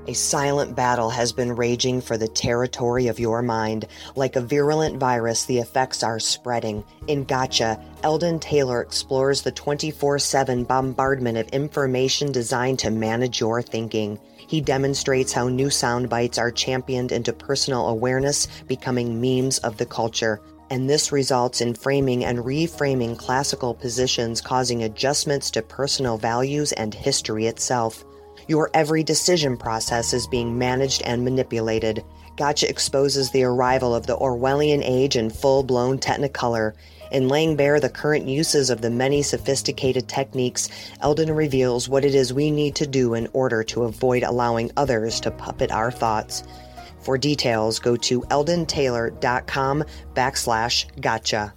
[0.08, 3.86] A silent battle has been raging for the territory of your mind.
[4.16, 6.82] Like a virulent virus, the effects are spreading.
[7.06, 13.62] In Gotcha, Eldon Taylor explores the 24 7 bombardment of information designed to manage your
[13.62, 14.18] thinking.
[14.36, 19.86] He demonstrates how new sound bites are championed into personal awareness, becoming memes of the
[19.86, 20.40] culture.
[20.72, 26.94] And this results in framing and reframing classical positions, causing adjustments to personal values and
[26.94, 28.06] history itself.
[28.48, 32.02] Your every decision process is being managed and manipulated.
[32.38, 36.72] Gotcha exposes the arrival of the Orwellian age in full blown technicolor.
[37.10, 40.70] In laying bare the current uses of the many sophisticated techniques,
[41.02, 45.20] Eldon reveals what it is we need to do in order to avoid allowing others
[45.20, 46.42] to puppet our thoughts.
[47.02, 49.84] For details, go to eldontaylor.com
[50.14, 51.54] backslash gotcha.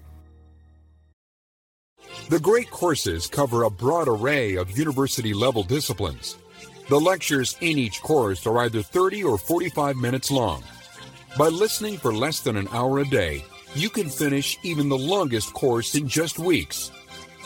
[2.29, 6.37] The great courses cover a broad array of university level disciplines.
[6.89, 10.63] The lectures in each course are either 30 or 45 minutes long.
[11.37, 13.43] By listening for less than an hour a day,
[13.75, 16.91] you can finish even the longest course in just weeks.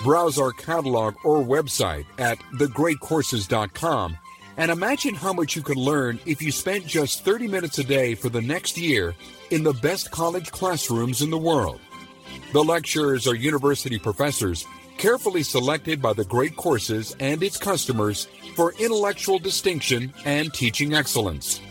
[0.03, 4.17] Browse our catalog or website at thegreatcourses.com
[4.59, 8.13] and imagine how much you could learn if you spent just 30 minutes a day
[8.13, 9.15] for the next year
[9.51, 11.79] in the best college classrooms in the world.
[12.51, 14.67] The lecturers are university professors
[14.97, 21.61] carefully selected by the Great Courses and its customers for intellectual distinction and teaching excellence.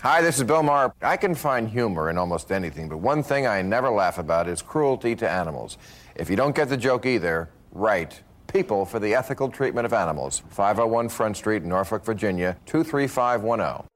[0.00, 0.94] Hi, this is Bill Maher.
[1.02, 4.62] I can find humor in almost anything, but one thing I never laugh about is
[4.62, 5.76] cruelty to animals.
[6.14, 8.22] If you don't get the joke either, write
[8.56, 13.86] People for the Ethical Treatment of Animals, 501 Front Street, Norfolk, Virginia, 23510.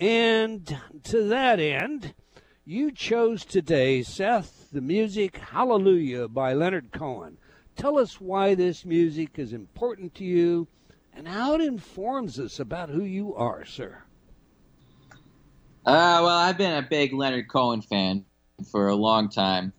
[0.01, 2.15] And to that end,
[2.65, 7.37] you chose today, Seth, the music Hallelujah by Leonard Cohen.
[7.77, 10.67] Tell us why this music is important to you
[11.13, 14.03] and how it informs us about who you are, sir.
[15.85, 18.25] Uh, well, I've been a big Leonard Cohen fan
[18.71, 19.75] for a long time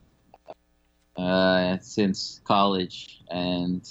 [1.17, 3.88] uh, since college, and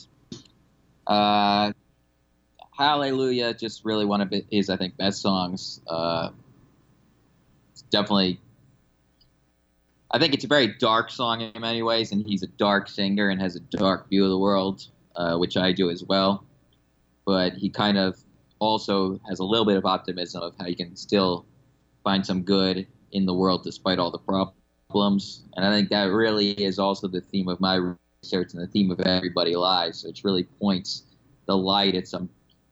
[1.07, 1.73] uh,
[2.77, 5.81] Hallelujah, just really one of his, I think, best songs.
[5.87, 6.31] Uh,
[7.91, 8.41] definitely,
[10.11, 13.29] I think it's a very dark song in many ways, and he's a dark singer
[13.29, 16.45] and has a dark view of the world, uh, which I do as well.
[17.25, 18.19] But he kind of
[18.59, 21.47] also has a little bit of optimism of how you can still
[22.03, 24.64] find some good in the world despite all the problems
[24.95, 25.43] problems.
[25.57, 28.93] And I think that really is also the theme of my research and the theme
[28.93, 31.03] of Everybody Lies, which really points
[31.47, 32.29] the light at some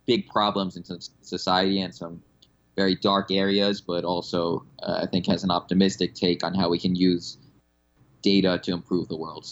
[0.07, 0.85] big problems in
[1.21, 2.23] society and some
[2.77, 6.79] very dark areas, but also uh, I think has an optimistic take on how we
[6.79, 7.39] can use
[8.23, 9.51] data to improve the world.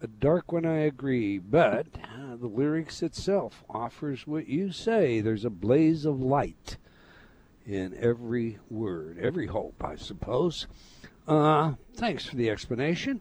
[0.00, 5.20] A dark one, I agree, but uh, the lyrics itself offers what you say.
[5.20, 6.76] There's a blaze of light
[7.66, 10.66] in every word, every hope, I suppose.
[11.26, 13.20] Uh, thanks for the explanation.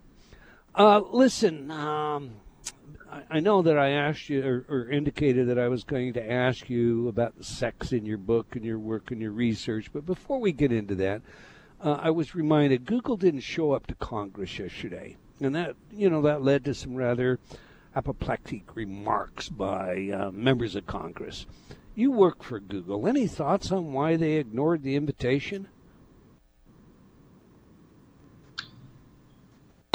[0.76, 2.32] Uh, listen, um,
[3.12, 6.32] I, I, know that I asked you or, or, indicated that I was going to
[6.32, 10.06] ask you about the sex in your book and your work and your research, but
[10.06, 11.22] before we get into that,
[11.82, 15.18] uh, I was reminded Google didn't show up to Congress yesterday.
[15.40, 17.40] and that you know that led to some rather
[17.96, 21.46] apoplectic remarks by uh, members of Congress.
[21.96, 23.08] You work for Google.
[23.08, 25.70] Any thoughts on why they ignored the invitation?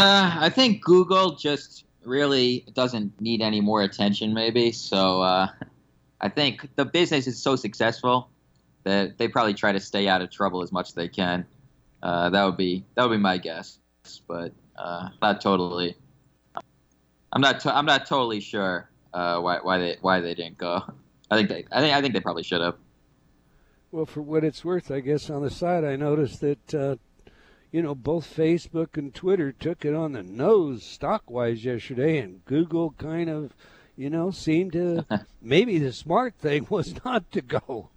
[0.00, 4.72] Uh, I think Google just really doesn't need any more attention, maybe.
[4.72, 5.48] So uh,
[6.22, 8.30] I think the business is so successful
[8.84, 11.44] that they probably try to stay out of trouble as much as they can.
[12.02, 13.78] Uh, that would be that would be my guess,
[14.26, 15.94] but uh, not totally.
[17.34, 17.60] I'm not.
[17.60, 20.82] To, I'm not totally sure uh, why why they why they didn't go.
[21.30, 21.66] I think they.
[21.70, 22.76] I think I think they probably should have.
[23.92, 26.96] Well, for what it's worth, I guess on the side, I noticed that uh,
[27.70, 32.44] you know both Facebook and Twitter took it on the nose stock wise yesterday, and
[32.44, 33.52] Google kind of
[33.96, 35.04] you know seemed to
[35.42, 37.90] maybe the smart thing was not to go.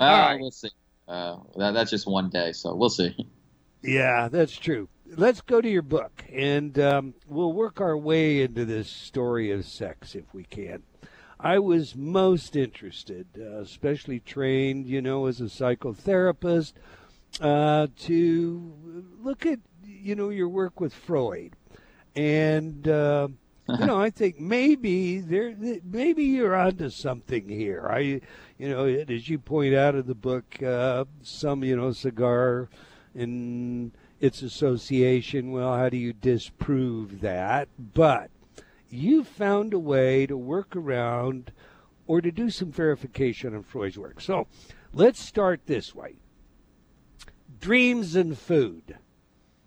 [0.00, 0.40] Uh, right.
[0.40, 0.70] We'll see.
[1.06, 3.14] Uh, that, that's just one day, so we'll see.
[3.84, 4.88] Yeah, that's true.
[5.06, 9.64] Let's go to your book, and um, we'll work our way into this story of
[9.64, 10.84] sex if we can.
[11.40, 16.74] I was most interested, uh, especially trained, you know, as a psychotherapist,
[17.40, 18.72] uh, to
[19.20, 21.56] look at, you know, your work with Freud,
[22.14, 23.28] and uh,
[23.68, 25.54] you know, I think maybe there,
[25.84, 27.88] maybe you're onto something here.
[27.88, 28.20] I,
[28.58, 32.68] you know, as you point out in the book, uh, some, you know, cigar
[33.14, 35.52] and its association.
[35.52, 37.68] Well, how do you disprove that?
[37.78, 38.30] But
[38.90, 41.52] you found a way to work around
[42.06, 44.20] or to do some verification on Freud's work.
[44.20, 44.48] So
[44.92, 46.16] let's start this way
[47.62, 48.98] dreams and food.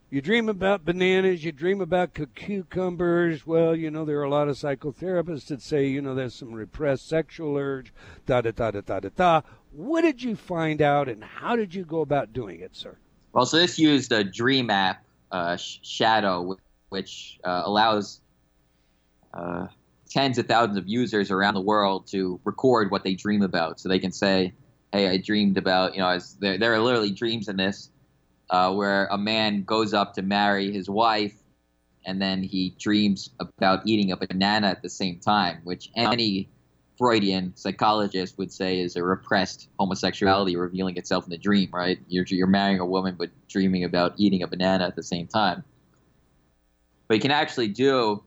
[0.09, 3.47] You dream about bananas, you dream about cucumbers.
[3.47, 6.53] Well, you know, there are a lot of psychotherapists that say, you know, there's some
[6.53, 7.93] repressed sexual urge,
[8.25, 9.41] da da da da da da da.
[9.71, 12.97] What did you find out and how did you go about doing it, sir?
[13.31, 16.57] Well, so this used a dream app, uh, Shadow,
[16.89, 18.19] which uh, allows
[19.33, 19.67] uh,
[20.09, 23.79] tens of thousands of users around the world to record what they dream about.
[23.79, 24.53] So they can say,
[24.91, 27.89] hey, I dreamed about, you know, there, there are literally dreams in this
[28.49, 31.33] uh, where a man goes up to marry his wife
[32.05, 36.49] and then he dreams about eating a banana at the same time, which any
[36.97, 41.99] Freudian psychologist would say is a repressed homosexuality revealing itself in the dream, right?
[42.07, 45.63] You're, you're marrying a woman but dreaming about eating a banana at the same time.
[47.07, 48.23] But you can actually do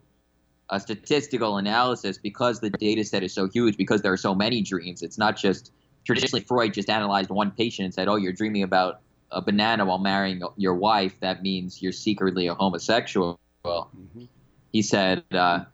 [0.70, 4.60] a statistical analysis because the data set is so huge, because there are so many
[4.60, 5.02] dreams.
[5.02, 5.72] It's not just
[6.08, 9.00] traditionally Freud just analyzed one patient and said, oh, you're dreaming about
[9.30, 11.20] a banana while marrying your wife.
[11.20, 13.38] That means you're secretly a homosexual.
[13.62, 14.24] Mm-hmm.
[14.72, 15.66] He said, uh,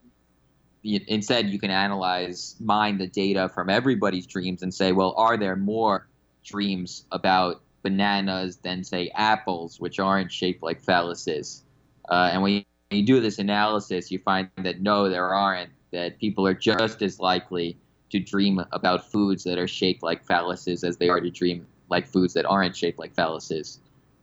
[0.83, 5.57] instead you can analyze mine the data from everybody's dreams and say well are there
[5.57, 6.07] more
[6.45, 11.63] dreams about bananas than say apples which aren't shaped like phalluses
[12.11, 16.47] uh, and when you do this analysis you find that no there aren't that people
[16.47, 17.79] are just as likely
[18.15, 22.07] to dream about foods that are shaped like phalluses as they are to dream like
[22.07, 23.79] foods that aren't shaped like phalluses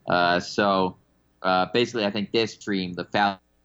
[0.10, 0.96] uh, so
[1.44, 3.06] uh, basically i think this dream the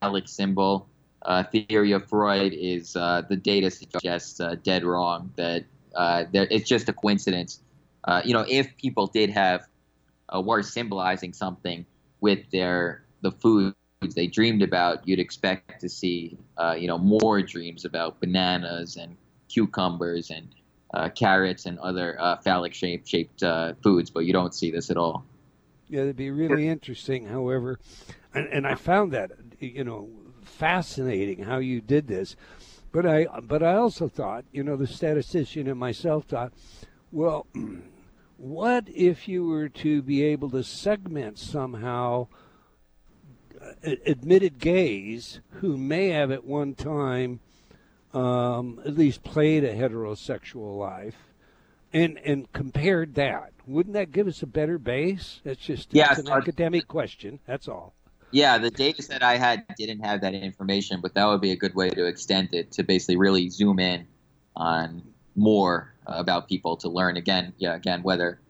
[0.03, 0.89] phallic symbol
[1.27, 5.65] uh, theory of Freud is uh, the data suggests uh, dead wrong that
[5.97, 7.61] uh, there, it's just a coincidence.
[8.05, 9.67] Uh, you know, if people did have
[10.35, 11.85] uh, were symbolizing something
[12.21, 13.75] with their the foods
[14.15, 16.39] they dreamed about, you'd expect to see
[16.79, 19.17] you know more dreams about bananas and
[19.49, 20.49] cucumbers and
[20.95, 23.43] uh, carrots and other uh, phallic shaped shaped
[23.83, 25.25] foods, but you don't see this at all.
[25.89, 27.27] Yeah, it'd be really interesting.
[27.27, 27.79] However,
[28.35, 30.09] and, and I found that you know
[30.43, 32.37] fascinating how you did this.
[32.93, 36.53] But I, but I also thought, you know, the statistician and myself thought,
[37.13, 37.47] well,
[38.39, 42.29] what if you were to be able to segment somehow
[43.61, 47.41] uh, admitted gays who may have at one time
[48.17, 51.33] um, at least played a heterosexual life
[51.93, 56.29] and and compared that wouldn't that give us a better base that's just yeah, an
[56.29, 57.95] academic question that's all
[58.31, 61.57] yeah, the data set I had didn't have that information, but that would be a
[61.57, 64.07] good way to extend it to basically really zoom in
[64.55, 65.03] on
[65.37, 67.53] more about people to learn again.
[67.59, 68.41] Yeah, again whether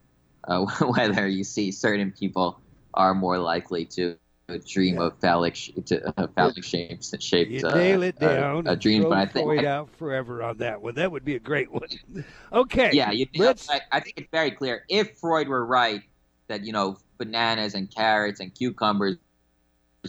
[0.44, 2.60] uh, whether you see certain people
[2.94, 4.16] are more likely to
[4.64, 5.06] dream yeah.
[5.06, 5.54] of phallic
[5.86, 9.04] to, uh, phallic shapes and shaped you nail it uh, down uh, dreams.
[9.04, 10.94] But I think Freud out forever on that one.
[10.94, 11.88] That would be a great one.
[12.52, 12.90] okay.
[12.92, 13.68] Yeah, you, let's.
[13.68, 14.84] I, I think it's very clear.
[14.88, 16.02] If Freud were right
[16.48, 19.16] that you know bananas and carrots and cucumbers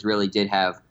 [0.04, 0.82] really did have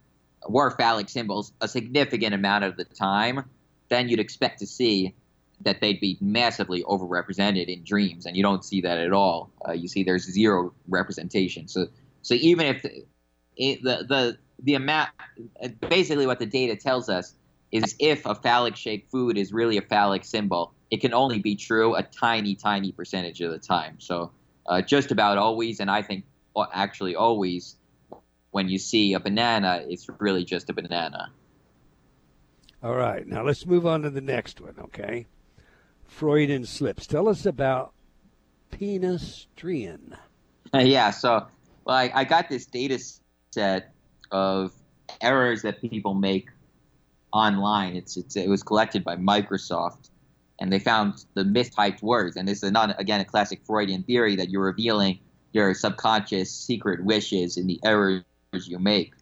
[0.48, 3.44] were phallic symbols a significant amount of the time,
[3.88, 5.14] then you'd expect to see
[5.62, 9.50] that they'd be massively overrepresented in dreams, and you don't see that at all.
[9.66, 11.68] Uh, you see there's zero representation.
[11.68, 11.86] So,
[12.22, 12.84] so even if
[13.56, 15.10] the, the the the amount,
[15.88, 17.34] basically, what the data tells us
[17.72, 21.56] is if a phallic shaped food is really a phallic symbol, it can only be
[21.56, 23.96] true a tiny, tiny percentage of the time.
[23.98, 24.30] So
[24.66, 26.24] uh, just about always, and I think
[26.72, 27.76] actually always,
[28.50, 31.30] when you see a banana, it's really just a banana.
[32.82, 35.26] All right, now let's move on to the next one, okay?
[36.04, 37.06] Freudian slips.
[37.06, 37.92] Tell us about
[38.70, 40.16] penis pedestrian.
[40.74, 41.46] yeah, so
[41.84, 42.98] well, I, I got this data
[43.56, 43.94] set
[44.30, 44.70] of
[45.22, 46.48] errors that people make
[47.32, 47.96] online.
[47.96, 50.10] It's, it's it was collected by Microsoft,
[50.60, 52.36] and they found the mistyped words.
[52.36, 55.18] And this is not again a classic Freudian theory that you're revealing
[55.52, 58.24] your subconscious secret wishes in the errors
[58.66, 59.12] you make.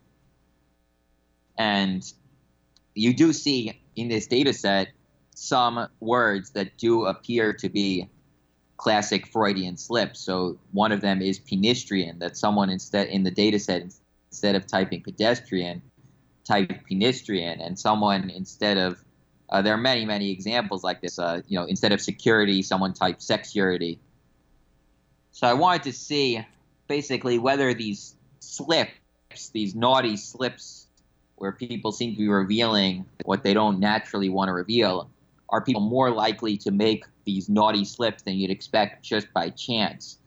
[1.56, 2.02] And
[2.94, 4.88] you do see in this data set
[5.36, 8.08] some words that do appear to be
[8.76, 10.18] classic Freudian slips.
[10.18, 13.82] So one of them is penistrian, that someone instead in the data set
[14.34, 15.80] instead of typing pedestrian,
[16.42, 18.98] type penistrian, and someone instead of
[19.48, 21.20] uh, there are many many examples like this.
[21.20, 24.00] Uh, you know, instead of security, someone typed sexurity.
[25.30, 26.44] So I wanted to see
[26.88, 30.88] basically whether these slips, these naughty slips,
[31.36, 35.10] where people seem to be revealing what they don't naturally want to reveal,
[35.48, 40.18] are people more likely to make these naughty slips than you'd expect just by chance.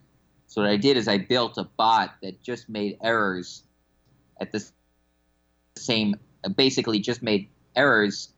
[0.47, 3.64] So what I did is I built a bot that just made errors
[4.40, 4.64] at the
[5.76, 6.16] same,
[6.56, 8.30] basically just made errors,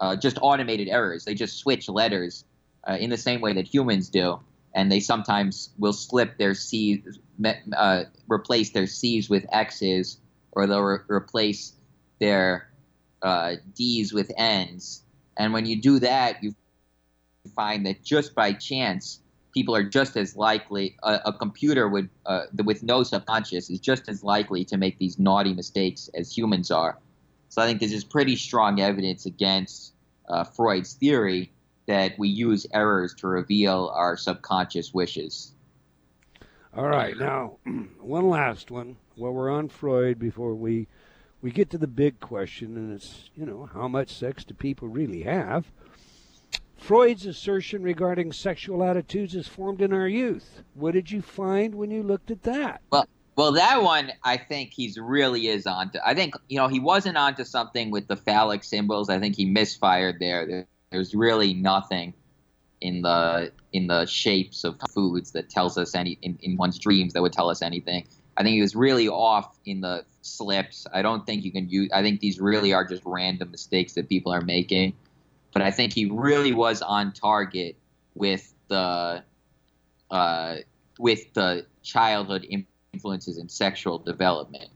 [0.00, 1.24] uh, just automated errors.
[1.24, 2.44] They just switch letters
[2.88, 4.40] uh, in the same way that humans do,
[4.74, 7.18] and they sometimes will slip their C's,
[7.76, 10.18] uh, replace their C's with X's,
[10.52, 11.72] or they'll re- replace
[12.20, 12.70] their
[13.22, 15.02] uh, D's with N's.
[15.36, 16.54] And when you do that, you
[17.56, 19.20] find that just by chance,
[19.54, 24.08] people are just as likely a, a computer would uh, with no subconscious is just
[24.08, 26.98] as likely to make these naughty mistakes as humans are.
[27.48, 29.94] So I think this is pretty strong evidence against
[30.28, 31.52] uh, Freud's theory
[31.86, 35.52] that we use errors to reveal our subconscious wishes.
[36.76, 37.58] All right, now
[38.00, 38.96] one last one.
[39.14, 40.88] While we're on Freud, before we
[41.40, 44.88] we get to the big question, and it's you know how much sex do people
[44.88, 45.70] really have?
[46.84, 50.62] Freud's assertion regarding sexual attitudes is formed in our youth.
[50.74, 52.82] What did you find when you looked at that?
[52.92, 55.98] Well, well, that one I think he's really is onto.
[56.04, 59.08] I think you know he wasn't onto something with the phallic symbols.
[59.08, 60.66] I think he misfired there.
[60.90, 62.12] There's really nothing
[62.82, 67.14] in the in the shapes of foods that tells us any in, in one's dreams
[67.14, 68.06] that would tell us anything.
[68.36, 70.86] I think he was really off in the slips.
[70.92, 71.88] I don't think you can use.
[71.94, 74.92] I think these really are just random mistakes that people are making
[75.54, 77.76] but I think he really was on target
[78.14, 79.22] with the
[80.10, 80.56] uh,
[80.98, 82.46] with the childhood
[82.92, 84.68] influences in sexual development.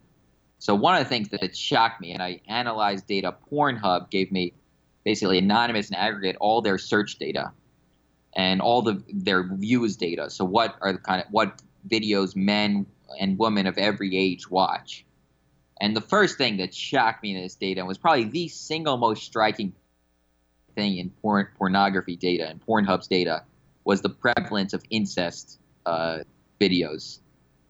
[0.59, 3.37] So one of the things that shocked me, and I analyzed data.
[3.51, 4.55] Pornhub gave me
[5.05, 7.53] basically anonymous and aggregate all their search data
[8.35, 10.31] and all the their views data.
[10.31, 12.87] So what are the kind of what videos men
[13.18, 15.05] and women of every age watch?
[15.81, 19.24] And the first thing that shocked me in this data was probably the single most
[19.24, 19.72] striking
[20.79, 23.43] thing in porn, pornography data and Pornhub's data
[23.85, 26.18] was the prevalence of incest uh,
[26.61, 27.18] videos,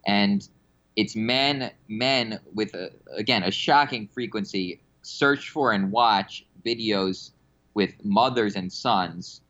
[0.06, 0.46] and
[0.94, 7.30] it's men men with a, again a shocking frequency search for and watch videos
[7.72, 9.40] with mothers and sons,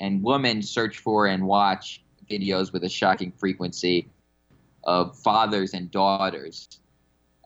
[0.00, 4.08] and women search for and watch videos with a shocking frequency
[4.82, 6.68] of fathers and daughters.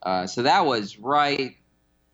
[0.03, 1.57] Uh, so that was right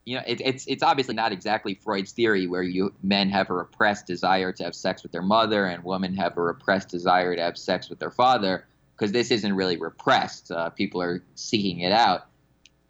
[0.05, 3.55] you know, it, it's it's obviously not exactly Freud's theory where you men have a
[3.55, 7.42] repressed desire to have sex with their mother and women have a repressed desire to
[7.42, 10.50] have sex with their father, because this isn't really repressed.
[10.50, 12.26] Uh, people are seeking it out,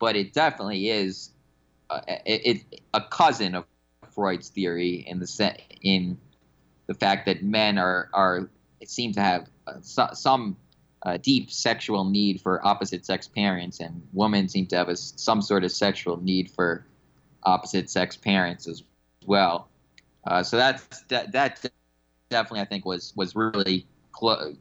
[0.01, 1.31] but it definitely is
[1.91, 3.65] uh, it, it, a cousin of
[4.11, 6.19] Freud's theory in the set in
[6.87, 8.51] the fact that men are are
[8.85, 10.57] seem to have uh, so, some
[11.05, 15.41] uh, deep sexual need for opposite sex parents, and women seem to have a, some
[15.43, 16.85] sort of sexual need for
[17.45, 18.83] opposite sex parents as
[19.27, 19.69] well.
[20.27, 21.65] Uh, so that's that, that
[22.31, 24.55] definitely I think was was really clo-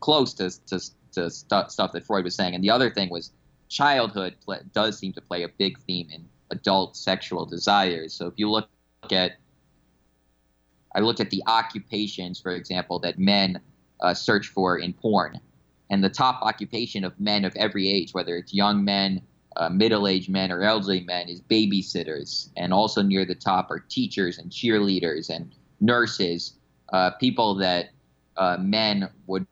[0.00, 0.80] close to to,
[1.12, 2.54] to stu- stuff that Freud was saying.
[2.54, 3.32] And the other thing was
[3.68, 8.14] childhood pl- does seem to play a big theme in adult sexual desires.
[8.14, 8.68] So if you look
[9.10, 9.32] at
[10.94, 13.60] I looked at the occupations, for example, that men
[14.00, 15.40] uh, search for in porn,
[15.90, 19.20] and the top occupation of men of every age, whether it's young men,
[19.56, 24.38] uh, middle-aged men or elderly men is babysitters, and also near the top are teachers
[24.38, 26.54] and cheerleaders and nurses,
[26.92, 27.90] uh, people that
[28.36, 29.46] uh, men would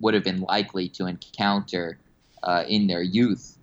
[0.00, 1.98] would have been likely to encounter
[2.44, 3.58] uh, in their youth.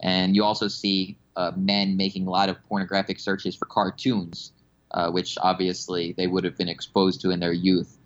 [0.00, 4.52] And you also see uh, men making a lot of pornographic searches for cartoons,
[4.92, 7.98] uh, which obviously they would have been exposed to in their youth.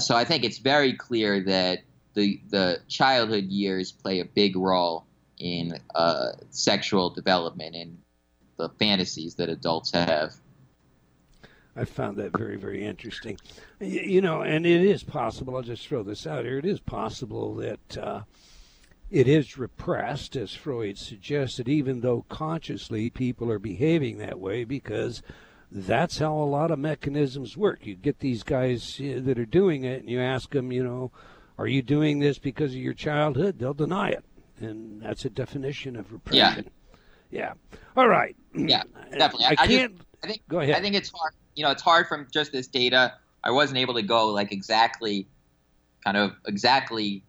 [0.00, 1.80] So I think it's very clear that
[2.14, 5.06] the the childhood years play a big role
[5.42, 7.98] in uh, sexual development and
[8.56, 10.34] the fantasies that adults have.
[11.74, 13.38] I found that very, very interesting.
[13.80, 17.54] You know, and it is possible, I'll just throw this out here, it is possible
[17.56, 18.20] that uh,
[19.10, 25.22] it is repressed, as Freud suggested, even though consciously people are behaving that way because
[25.72, 27.84] that's how a lot of mechanisms work.
[27.84, 31.10] You get these guys uh, that are doing it and you ask them, you know,
[31.58, 33.58] are you doing this because of your childhood?
[33.58, 34.24] They'll deny it.
[34.62, 36.64] And that's a definition of repression.
[36.64, 36.70] Yeah.
[37.30, 37.54] Yeah.
[37.96, 38.36] All right.
[38.54, 39.46] Yeah, definitely.
[39.46, 39.96] I, I can't.
[39.96, 40.74] Just, I think, go ahead.
[40.76, 41.32] I think it's hard.
[41.54, 43.14] You know, it's hard from just this data.
[43.42, 45.26] I wasn't able to go like exactly,
[46.04, 47.24] kind of exactly.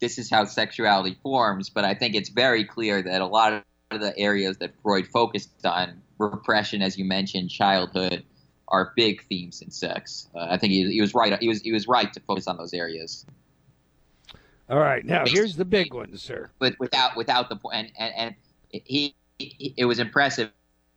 [0.00, 4.00] This is how sexuality forms, but I think it's very clear that a lot of
[4.00, 8.24] the areas that Freud focused on, repression, as you mentioned, childhood,
[8.66, 10.28] are big themes in sex.
[10.34, 11.38] Uh, I think he, he was right.
[11.38, 13.24] He was he was right to focus on those areas.
[14.68, 16.50] All right, now here's the big one, sir.
[16.58, 18.34] But without without the and and, and
[18.70, 20.50] he, he, it was impressive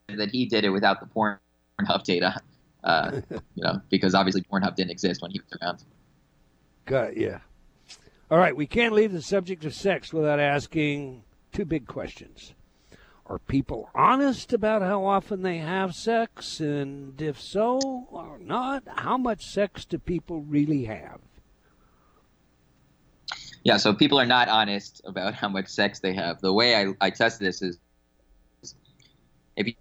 [0.08, 2.42] that he did it without the Pornhub data,
[2.84, 3.22] uh,
[3.56, 5.84] you know, because obviously Pornhub didn't exist when he was around.
[6.86, 7.40] Got yeah.
[8.30, 12.54] All right, we can't leave the subject of sex without asking two big questions.
[13.28, 16.60] Are people honest about how often they have sex?
[16.60, 21.20] And if so or not, how much sex do people really have?
[23.66, 26.40] Yeah, so people are not honest about how much sex they have.
[26.40, 27.80] The way I, I test this is
[29.58, 29.74] if you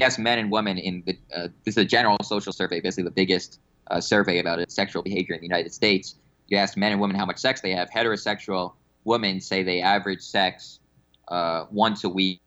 [0.00, 3.10] ask men and women in the, uh, this is a general social survey, basically the
[3.10, 3.60] biggest
[3.90, 6.14] uh, survey about sexual behavior in the United States.
[6.48, 7.90] You ask men and women how much sex they have.
[7.90, 8.72] Heterosexual
[9.04, 10.80] women say they average sex
[11.28, 12.40] uh, once a week,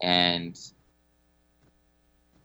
[0.00, 0.58] and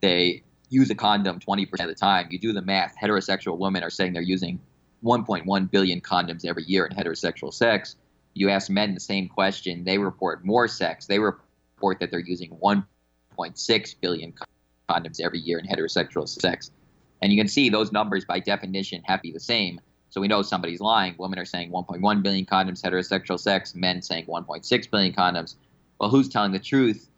[0.01, 2.27] they use a condom 20% of the time.
[2.29, 2.93] You do the math.
[3.01, 4.59] Heterosexual women are saying they're using
[5.03, 7.95] 1.1 billion condoms every year in heterosexual sex.
[8.33, 11.05] You ask men the same question, they report more sex.
[11.05, 14.33] They report that they're using 1.6 billion
[14.89, 16.71] condoms every year in heterosexual sex.
[17.21, 19.79] And you can see those numbers by definition have to be the same.
[20.09, 21.15] So we know somebody's lying.
[21.17, 25.55] Women are saying 1.1 billion condoms, heterosexual sex, men saying 1.6 billion condoms.
[25.99, 27.09] Well, who's telling the truth?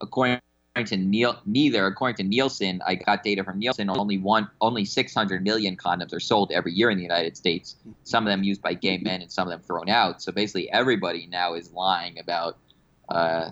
[0.00, 0.40] According
[0.84, 1.86] to Neil, neither.
[1.86, 3.88] According to Nielsen, I got data from Nielsen.
[3.88, 7.76] Only one, only 600 million condoms are sold every year in the United States.
[8.04, 10.22] Some of them used by gay men, and some of them thrown out.
[10.22, 12.58] So basically, everybody now is lying about
[13.08, 13.50] uh,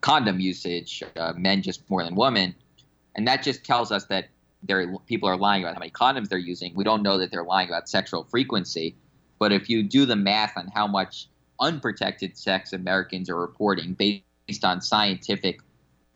[0.00, 1.02] condom usage.
[1.16, 2.54] Uh, men just more than women,
[3.14, 4.28] and that just tells us that
[4.62, 6.72] there people are lying about how many condoms they're using.
[6.74, 8.96] We don't know that they're lying about sexual frequency.
[9.38, 11.28] But if you do the math on how much
[11.60, 15.60] unprotected sex Americans are reporting based on scientific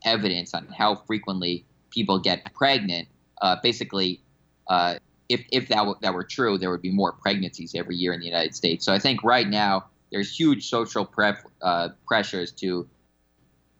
[0.05, 3.07] evidence on how frequently people get pregnant,
[3.41, 4.21] uh, basically,
[4.67, 4.95] uh,
[5.29, 8.19] if, if that, w- that were true, there would be more pregnancies every year in
[8.19, 8.85] the United States.
[8.85, 11.09] So I think right now there's huge social
[11.61, 12.87] uh, pressures to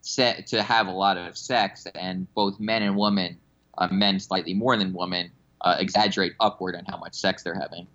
[0.02, 3.38] set, to have a lot of sex, and both men and women,
[3.78, 7.88] uh, men slightly more than women, uh, exaggerate upward on how much sex they're having.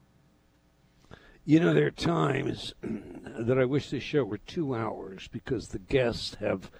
[1.45, 5.81] You know, there are times that I wish this show were two hours because the
[5.81, 6.71] guests have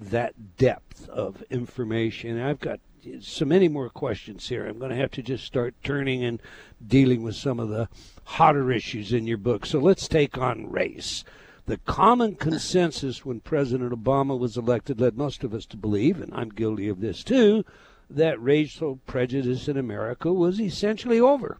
[0.00, 2.40] that depth of information.
[2.40, 2.80] I've got
[3.20, 4.66] so many more questions here.
[4.66, 6.40] I'm going to have to just start turning and
[6.84, 7.88] dealing with some of the
[8.24, 9.64] hotter issues in your book.
[9.64, 11.24] So let's take on race.
[11.66, 16.32] The common consensus when President Obama was elected led most of us to believe, and
[16.34, 17.64] I'm guilty of this too,
[18.08, 21.58] that racial prejudice in America was essentially over.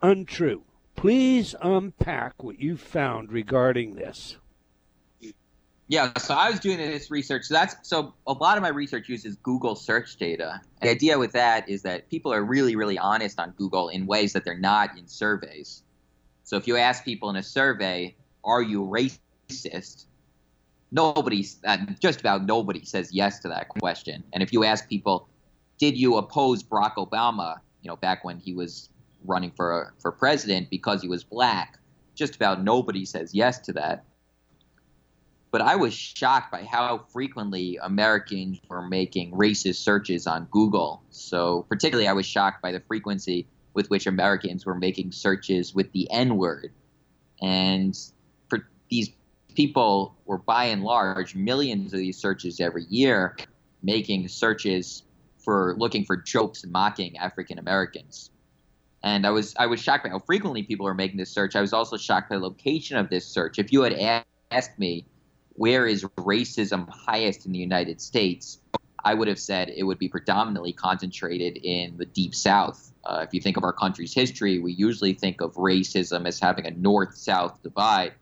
[0.00, 0.62] Untrue.
[0.96, 4.36] Please unpack what you found regarding this.
[5.88, 7.44] Yeah, so I was doing this research.
[7.44, 10.60] So that's so a lot of my research uses Google search data.
[10.80, 14.32] The idea with that is that people are really, really honest on Google in ways
[14.32, 15.82] that they're not in surveys.
[16.44, 18.14] So if you ask people in a survey,
[18.44, 20.06] "Are you racist?"
[20.92, 24.22] Nobody, uh, just about nobody says yes to that question.
[24.32, 25.28] And if you ask people,
[25.78, 28.88] "Did you oppose Barack Obama?" You know, back when he was
[29.24, 31.78] running for for president because he was black,
[32.14, 34.04] just about nobody says yes to that
[35.52, 41.02] but I was shocked by how frequently Americans were making racist searches on Google.
[41.10, 45.92] So, particularly, I was shocked by the frequency with which Americans were making searches with
[45.92, 46.72] the N word.
[47.42, 47.96] And
[48.88, 49.10] these
[49.54, 53.36] people were, by and large, millions of these searches every year,
[53.82, 55.02] making searches
[55.38, 58.30] for looking for jokes mocking African Americans.
[59.02, 61.56] And I was I was shocked by how frequently people were making this search.
[61.56, 63.58] I was also shocked by the location of this search.
[63.58, 65.06] If you had asked me
[65.54, 68.58] where is racism highest in the United States,
[69.04, 72.92] I would have said it would be predominantly concentrated in the Deep South.
[73.04, 76.66] Uh, if you think of our country's history, we usually think of racism as having
[76.66, 78.12] a north south divide.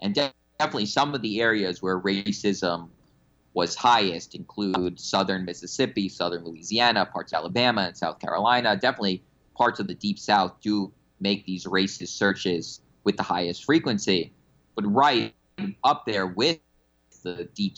[0.00, 2.88] And de- definitely some of the areas where racism
[3.54, 8.76] was highest include southern Mississippi, southern Louisiana, parts of Alabama, and South Carolina.
[8.76, 9.22] Definitely
[9.56, 14.32] parts of the Deep South do make these racist searches with the highest frequency.
[14.74, 15.34] But right
[15.84, 16.58] up there with
[17.22, 17.76] the Deep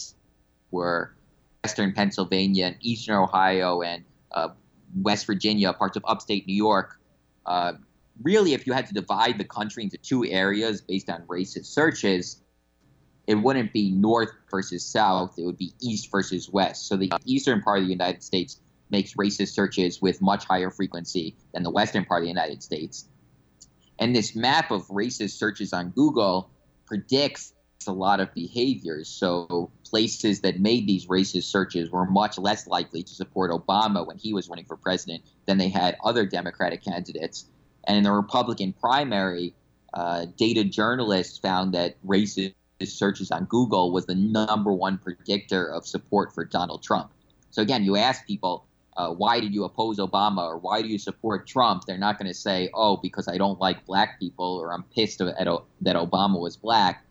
[0.70, 1.14] were
[1.62, 4.49] western Pennsylvania and eastern Ohio and uh,
[4.97, 6.99] West Virginia, parts of upstate New York.
[7.47, 7.74] Uh,
[8.22, 12.43] really, if you had to divide the country into two areas based on racist searches,
[13.26, 16.87] it wouldn't be north versus south, it would be east versus west.
[16.87, 18.61] So the eastern part of the United States
[18.91, 23.09] makes racist searches with much higher frequency than the western part of the United States.
[23.99, 26.51] And this map of racist searches on Google
[26.85, 27.54] predicts
[27.87, 29.09] a lot of behaviors.
[29.09, 34.18] So places that made these racist searches were much less likely to support Obama when
[34.18, 37.47] he was running for president than they had other Democratic candidates.
[37.87, 39.55] And in the Republican primary,
[39.93, 42.55] uh, data journalists found that racist
[42.85, 47.12] searches on Google was the number one predictor of support for Donald Trump.
[47.51, 48.66] So again, you ask people,
[48.97, 51.85] uh, why did you oppose Obama or why do you support Trump?
[51.87, 55.20] They're not going to say, oh, because I don't like black people or I'm pissed
[55.20, 55.49] at, at,
[55.82, 57.04] that Obama was black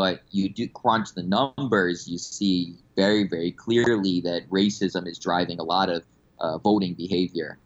[0.00, 5.60] but you do crunch the numbers, you see very, very clearly that racism is driving
[5.60, 6.02] a lot of
[6.38, 7.58] uh, voting behavior.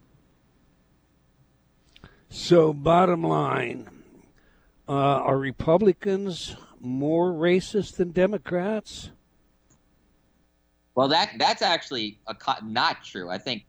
[2.31, 3.89] So, bottom line,
[4.89, 9.11] uh, are Republicans more racist than Democrats?
[10.97, 13.31] Well, that that's actually a, not true.
[13.31, 13.65] I think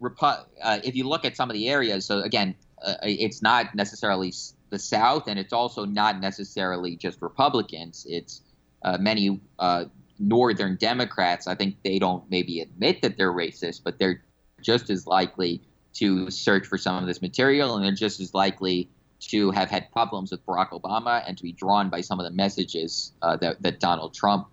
[0.00, 0.44] uh,
[0.84, 2.54] if you look at some of the areas, so again,
[2.86, 4.32] uh, it's not necessarily
[4.70, 8.06] the South, and it's also not necessarily just Republicans.
[8.08, 8.42] It's
[8.82, 9.86] uh, many uh,
[10.18, 11.46] Northern Democrats.
[11.46, 14.22] I think they don't maybe admit that they're racist, but they're
[14.62, 15.60] just as likely
[15.94, 18.88] to search for some of this material, and they're just as likely
[19.20, 22.30] to have had problems with Barack Obama and to be drawn by some of the
[22.30, 24.48] messages uh, that, that Donald Trump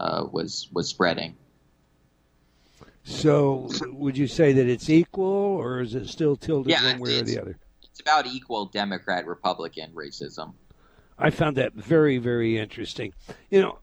[0.00, 1.36] uh, was was spreading.
[3.04, 7.20] So, would you say that it's equal, or is it still tilted yeah, one way
[7.20, 7.58] or the other?
[8.06, 10.52] About equal Democrat Republican racism.
[11.18, 13.12] I found that very, very interesting.
[13.50, 13.78] You know,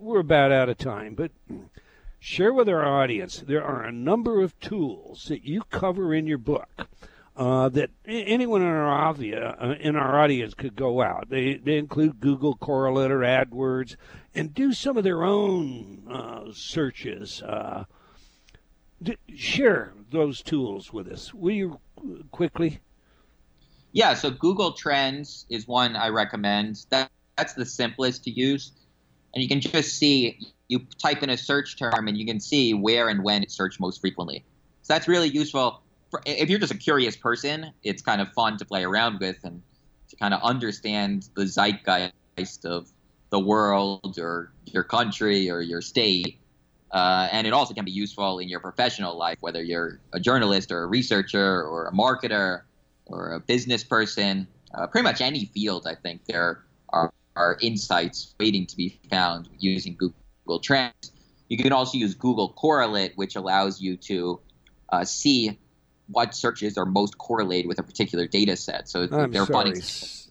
[0.00, 1.30] we're about out of time, but
[2.18, 6.38] share with our audience there are a number of tools that you cover in your
[6.38, 6.88] book.
[7.36, 11.30] Uh, that anyone in our, uh, in our audience could go out.
[11.30, 13.96] They, they include Google Correlate or AdWords
[14.34, 17.40] and do some of their own uh, searches.
[17.40, 17.84] Uh,
[19.34, 21.80] share those tools with us, will you,
[22.30, 22.80] quickly?
[23.92, 26.86] Yeah, so Google Trends is one I recommend.
[26.90, 28.72] That, that's the simplest to use.
[29.34, 30.38] And you can just see,
[30.68, 33.80] you type in a search term and you can see where and when it's searched
[33.80, 34.44] most frequently.
[34.82, 35.82] So that's really useful.
[36.10, 39.38] For, if you're just a curious person, it's kind of fun to play around with
[39.44, 39.62] and
[40.08, 42.90] to kind of understand the zeitgeist of
[43.30, 46.38] the world or your country or your state.
[46.92, 50.72] Uh, and it also can be useful in your professional life, whether you're a journalist
[50.72, 52.62] or a researcher or a marketer
[53.10, 58.34] or a business person, uh, pretty much any field, I think there are, are insights
[58.38, 61.12] waiting to be found using Google Trends.
[61.48, 64.40] You can also use Google Correlate, which allows you to
[64.88, 65.58] uh, see
[66.06, 68.88] what searches are most correlated with a particular data set.
[68.88, 69.80] So I'm they're sorry.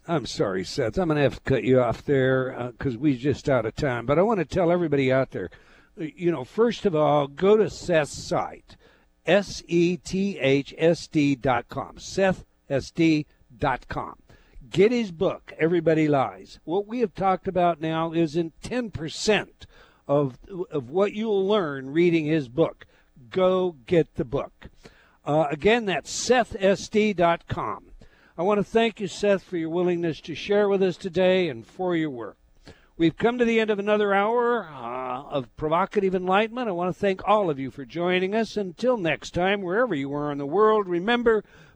[0.06, 0.98] I'm sorry, Seth.
[0.98, 3.76] I'm going to have to cut you off there because uh, we're just out of
[3.76, 4.06] time.
[4.06, 5.50] But I want to tell everybody out there,
[6.00, 8.76] uh, you know, first of all, go to Seth's site,
[9.24, 11.98] S E T H S D dot com.
[11.98, 14.16] Seth sd.com.
[14.70, 16.60] Get his book, Everybody Lies.
[16.64, 19.48] What we have talked about now is in 10%
[20.06, 20.38] of,
[20.70, 22.86] of what you'll learn reading his book.
[23.30, 24.68] Go get the book.
[25.24, 27.86] Uh, again, that's SethSD.com.
[28.38, 31.66] I want to thank you, Seth, for your willingness to share with us today and
[31.66, 32.38] for your work.
[32.96, 36.68] We've come to the end of another hour uh, of provocative enlightenment.
[36.68, 38.56] I want to thank all of you for joining us.
[38.56, 41.44] Until next time, wherever you are in the world, remember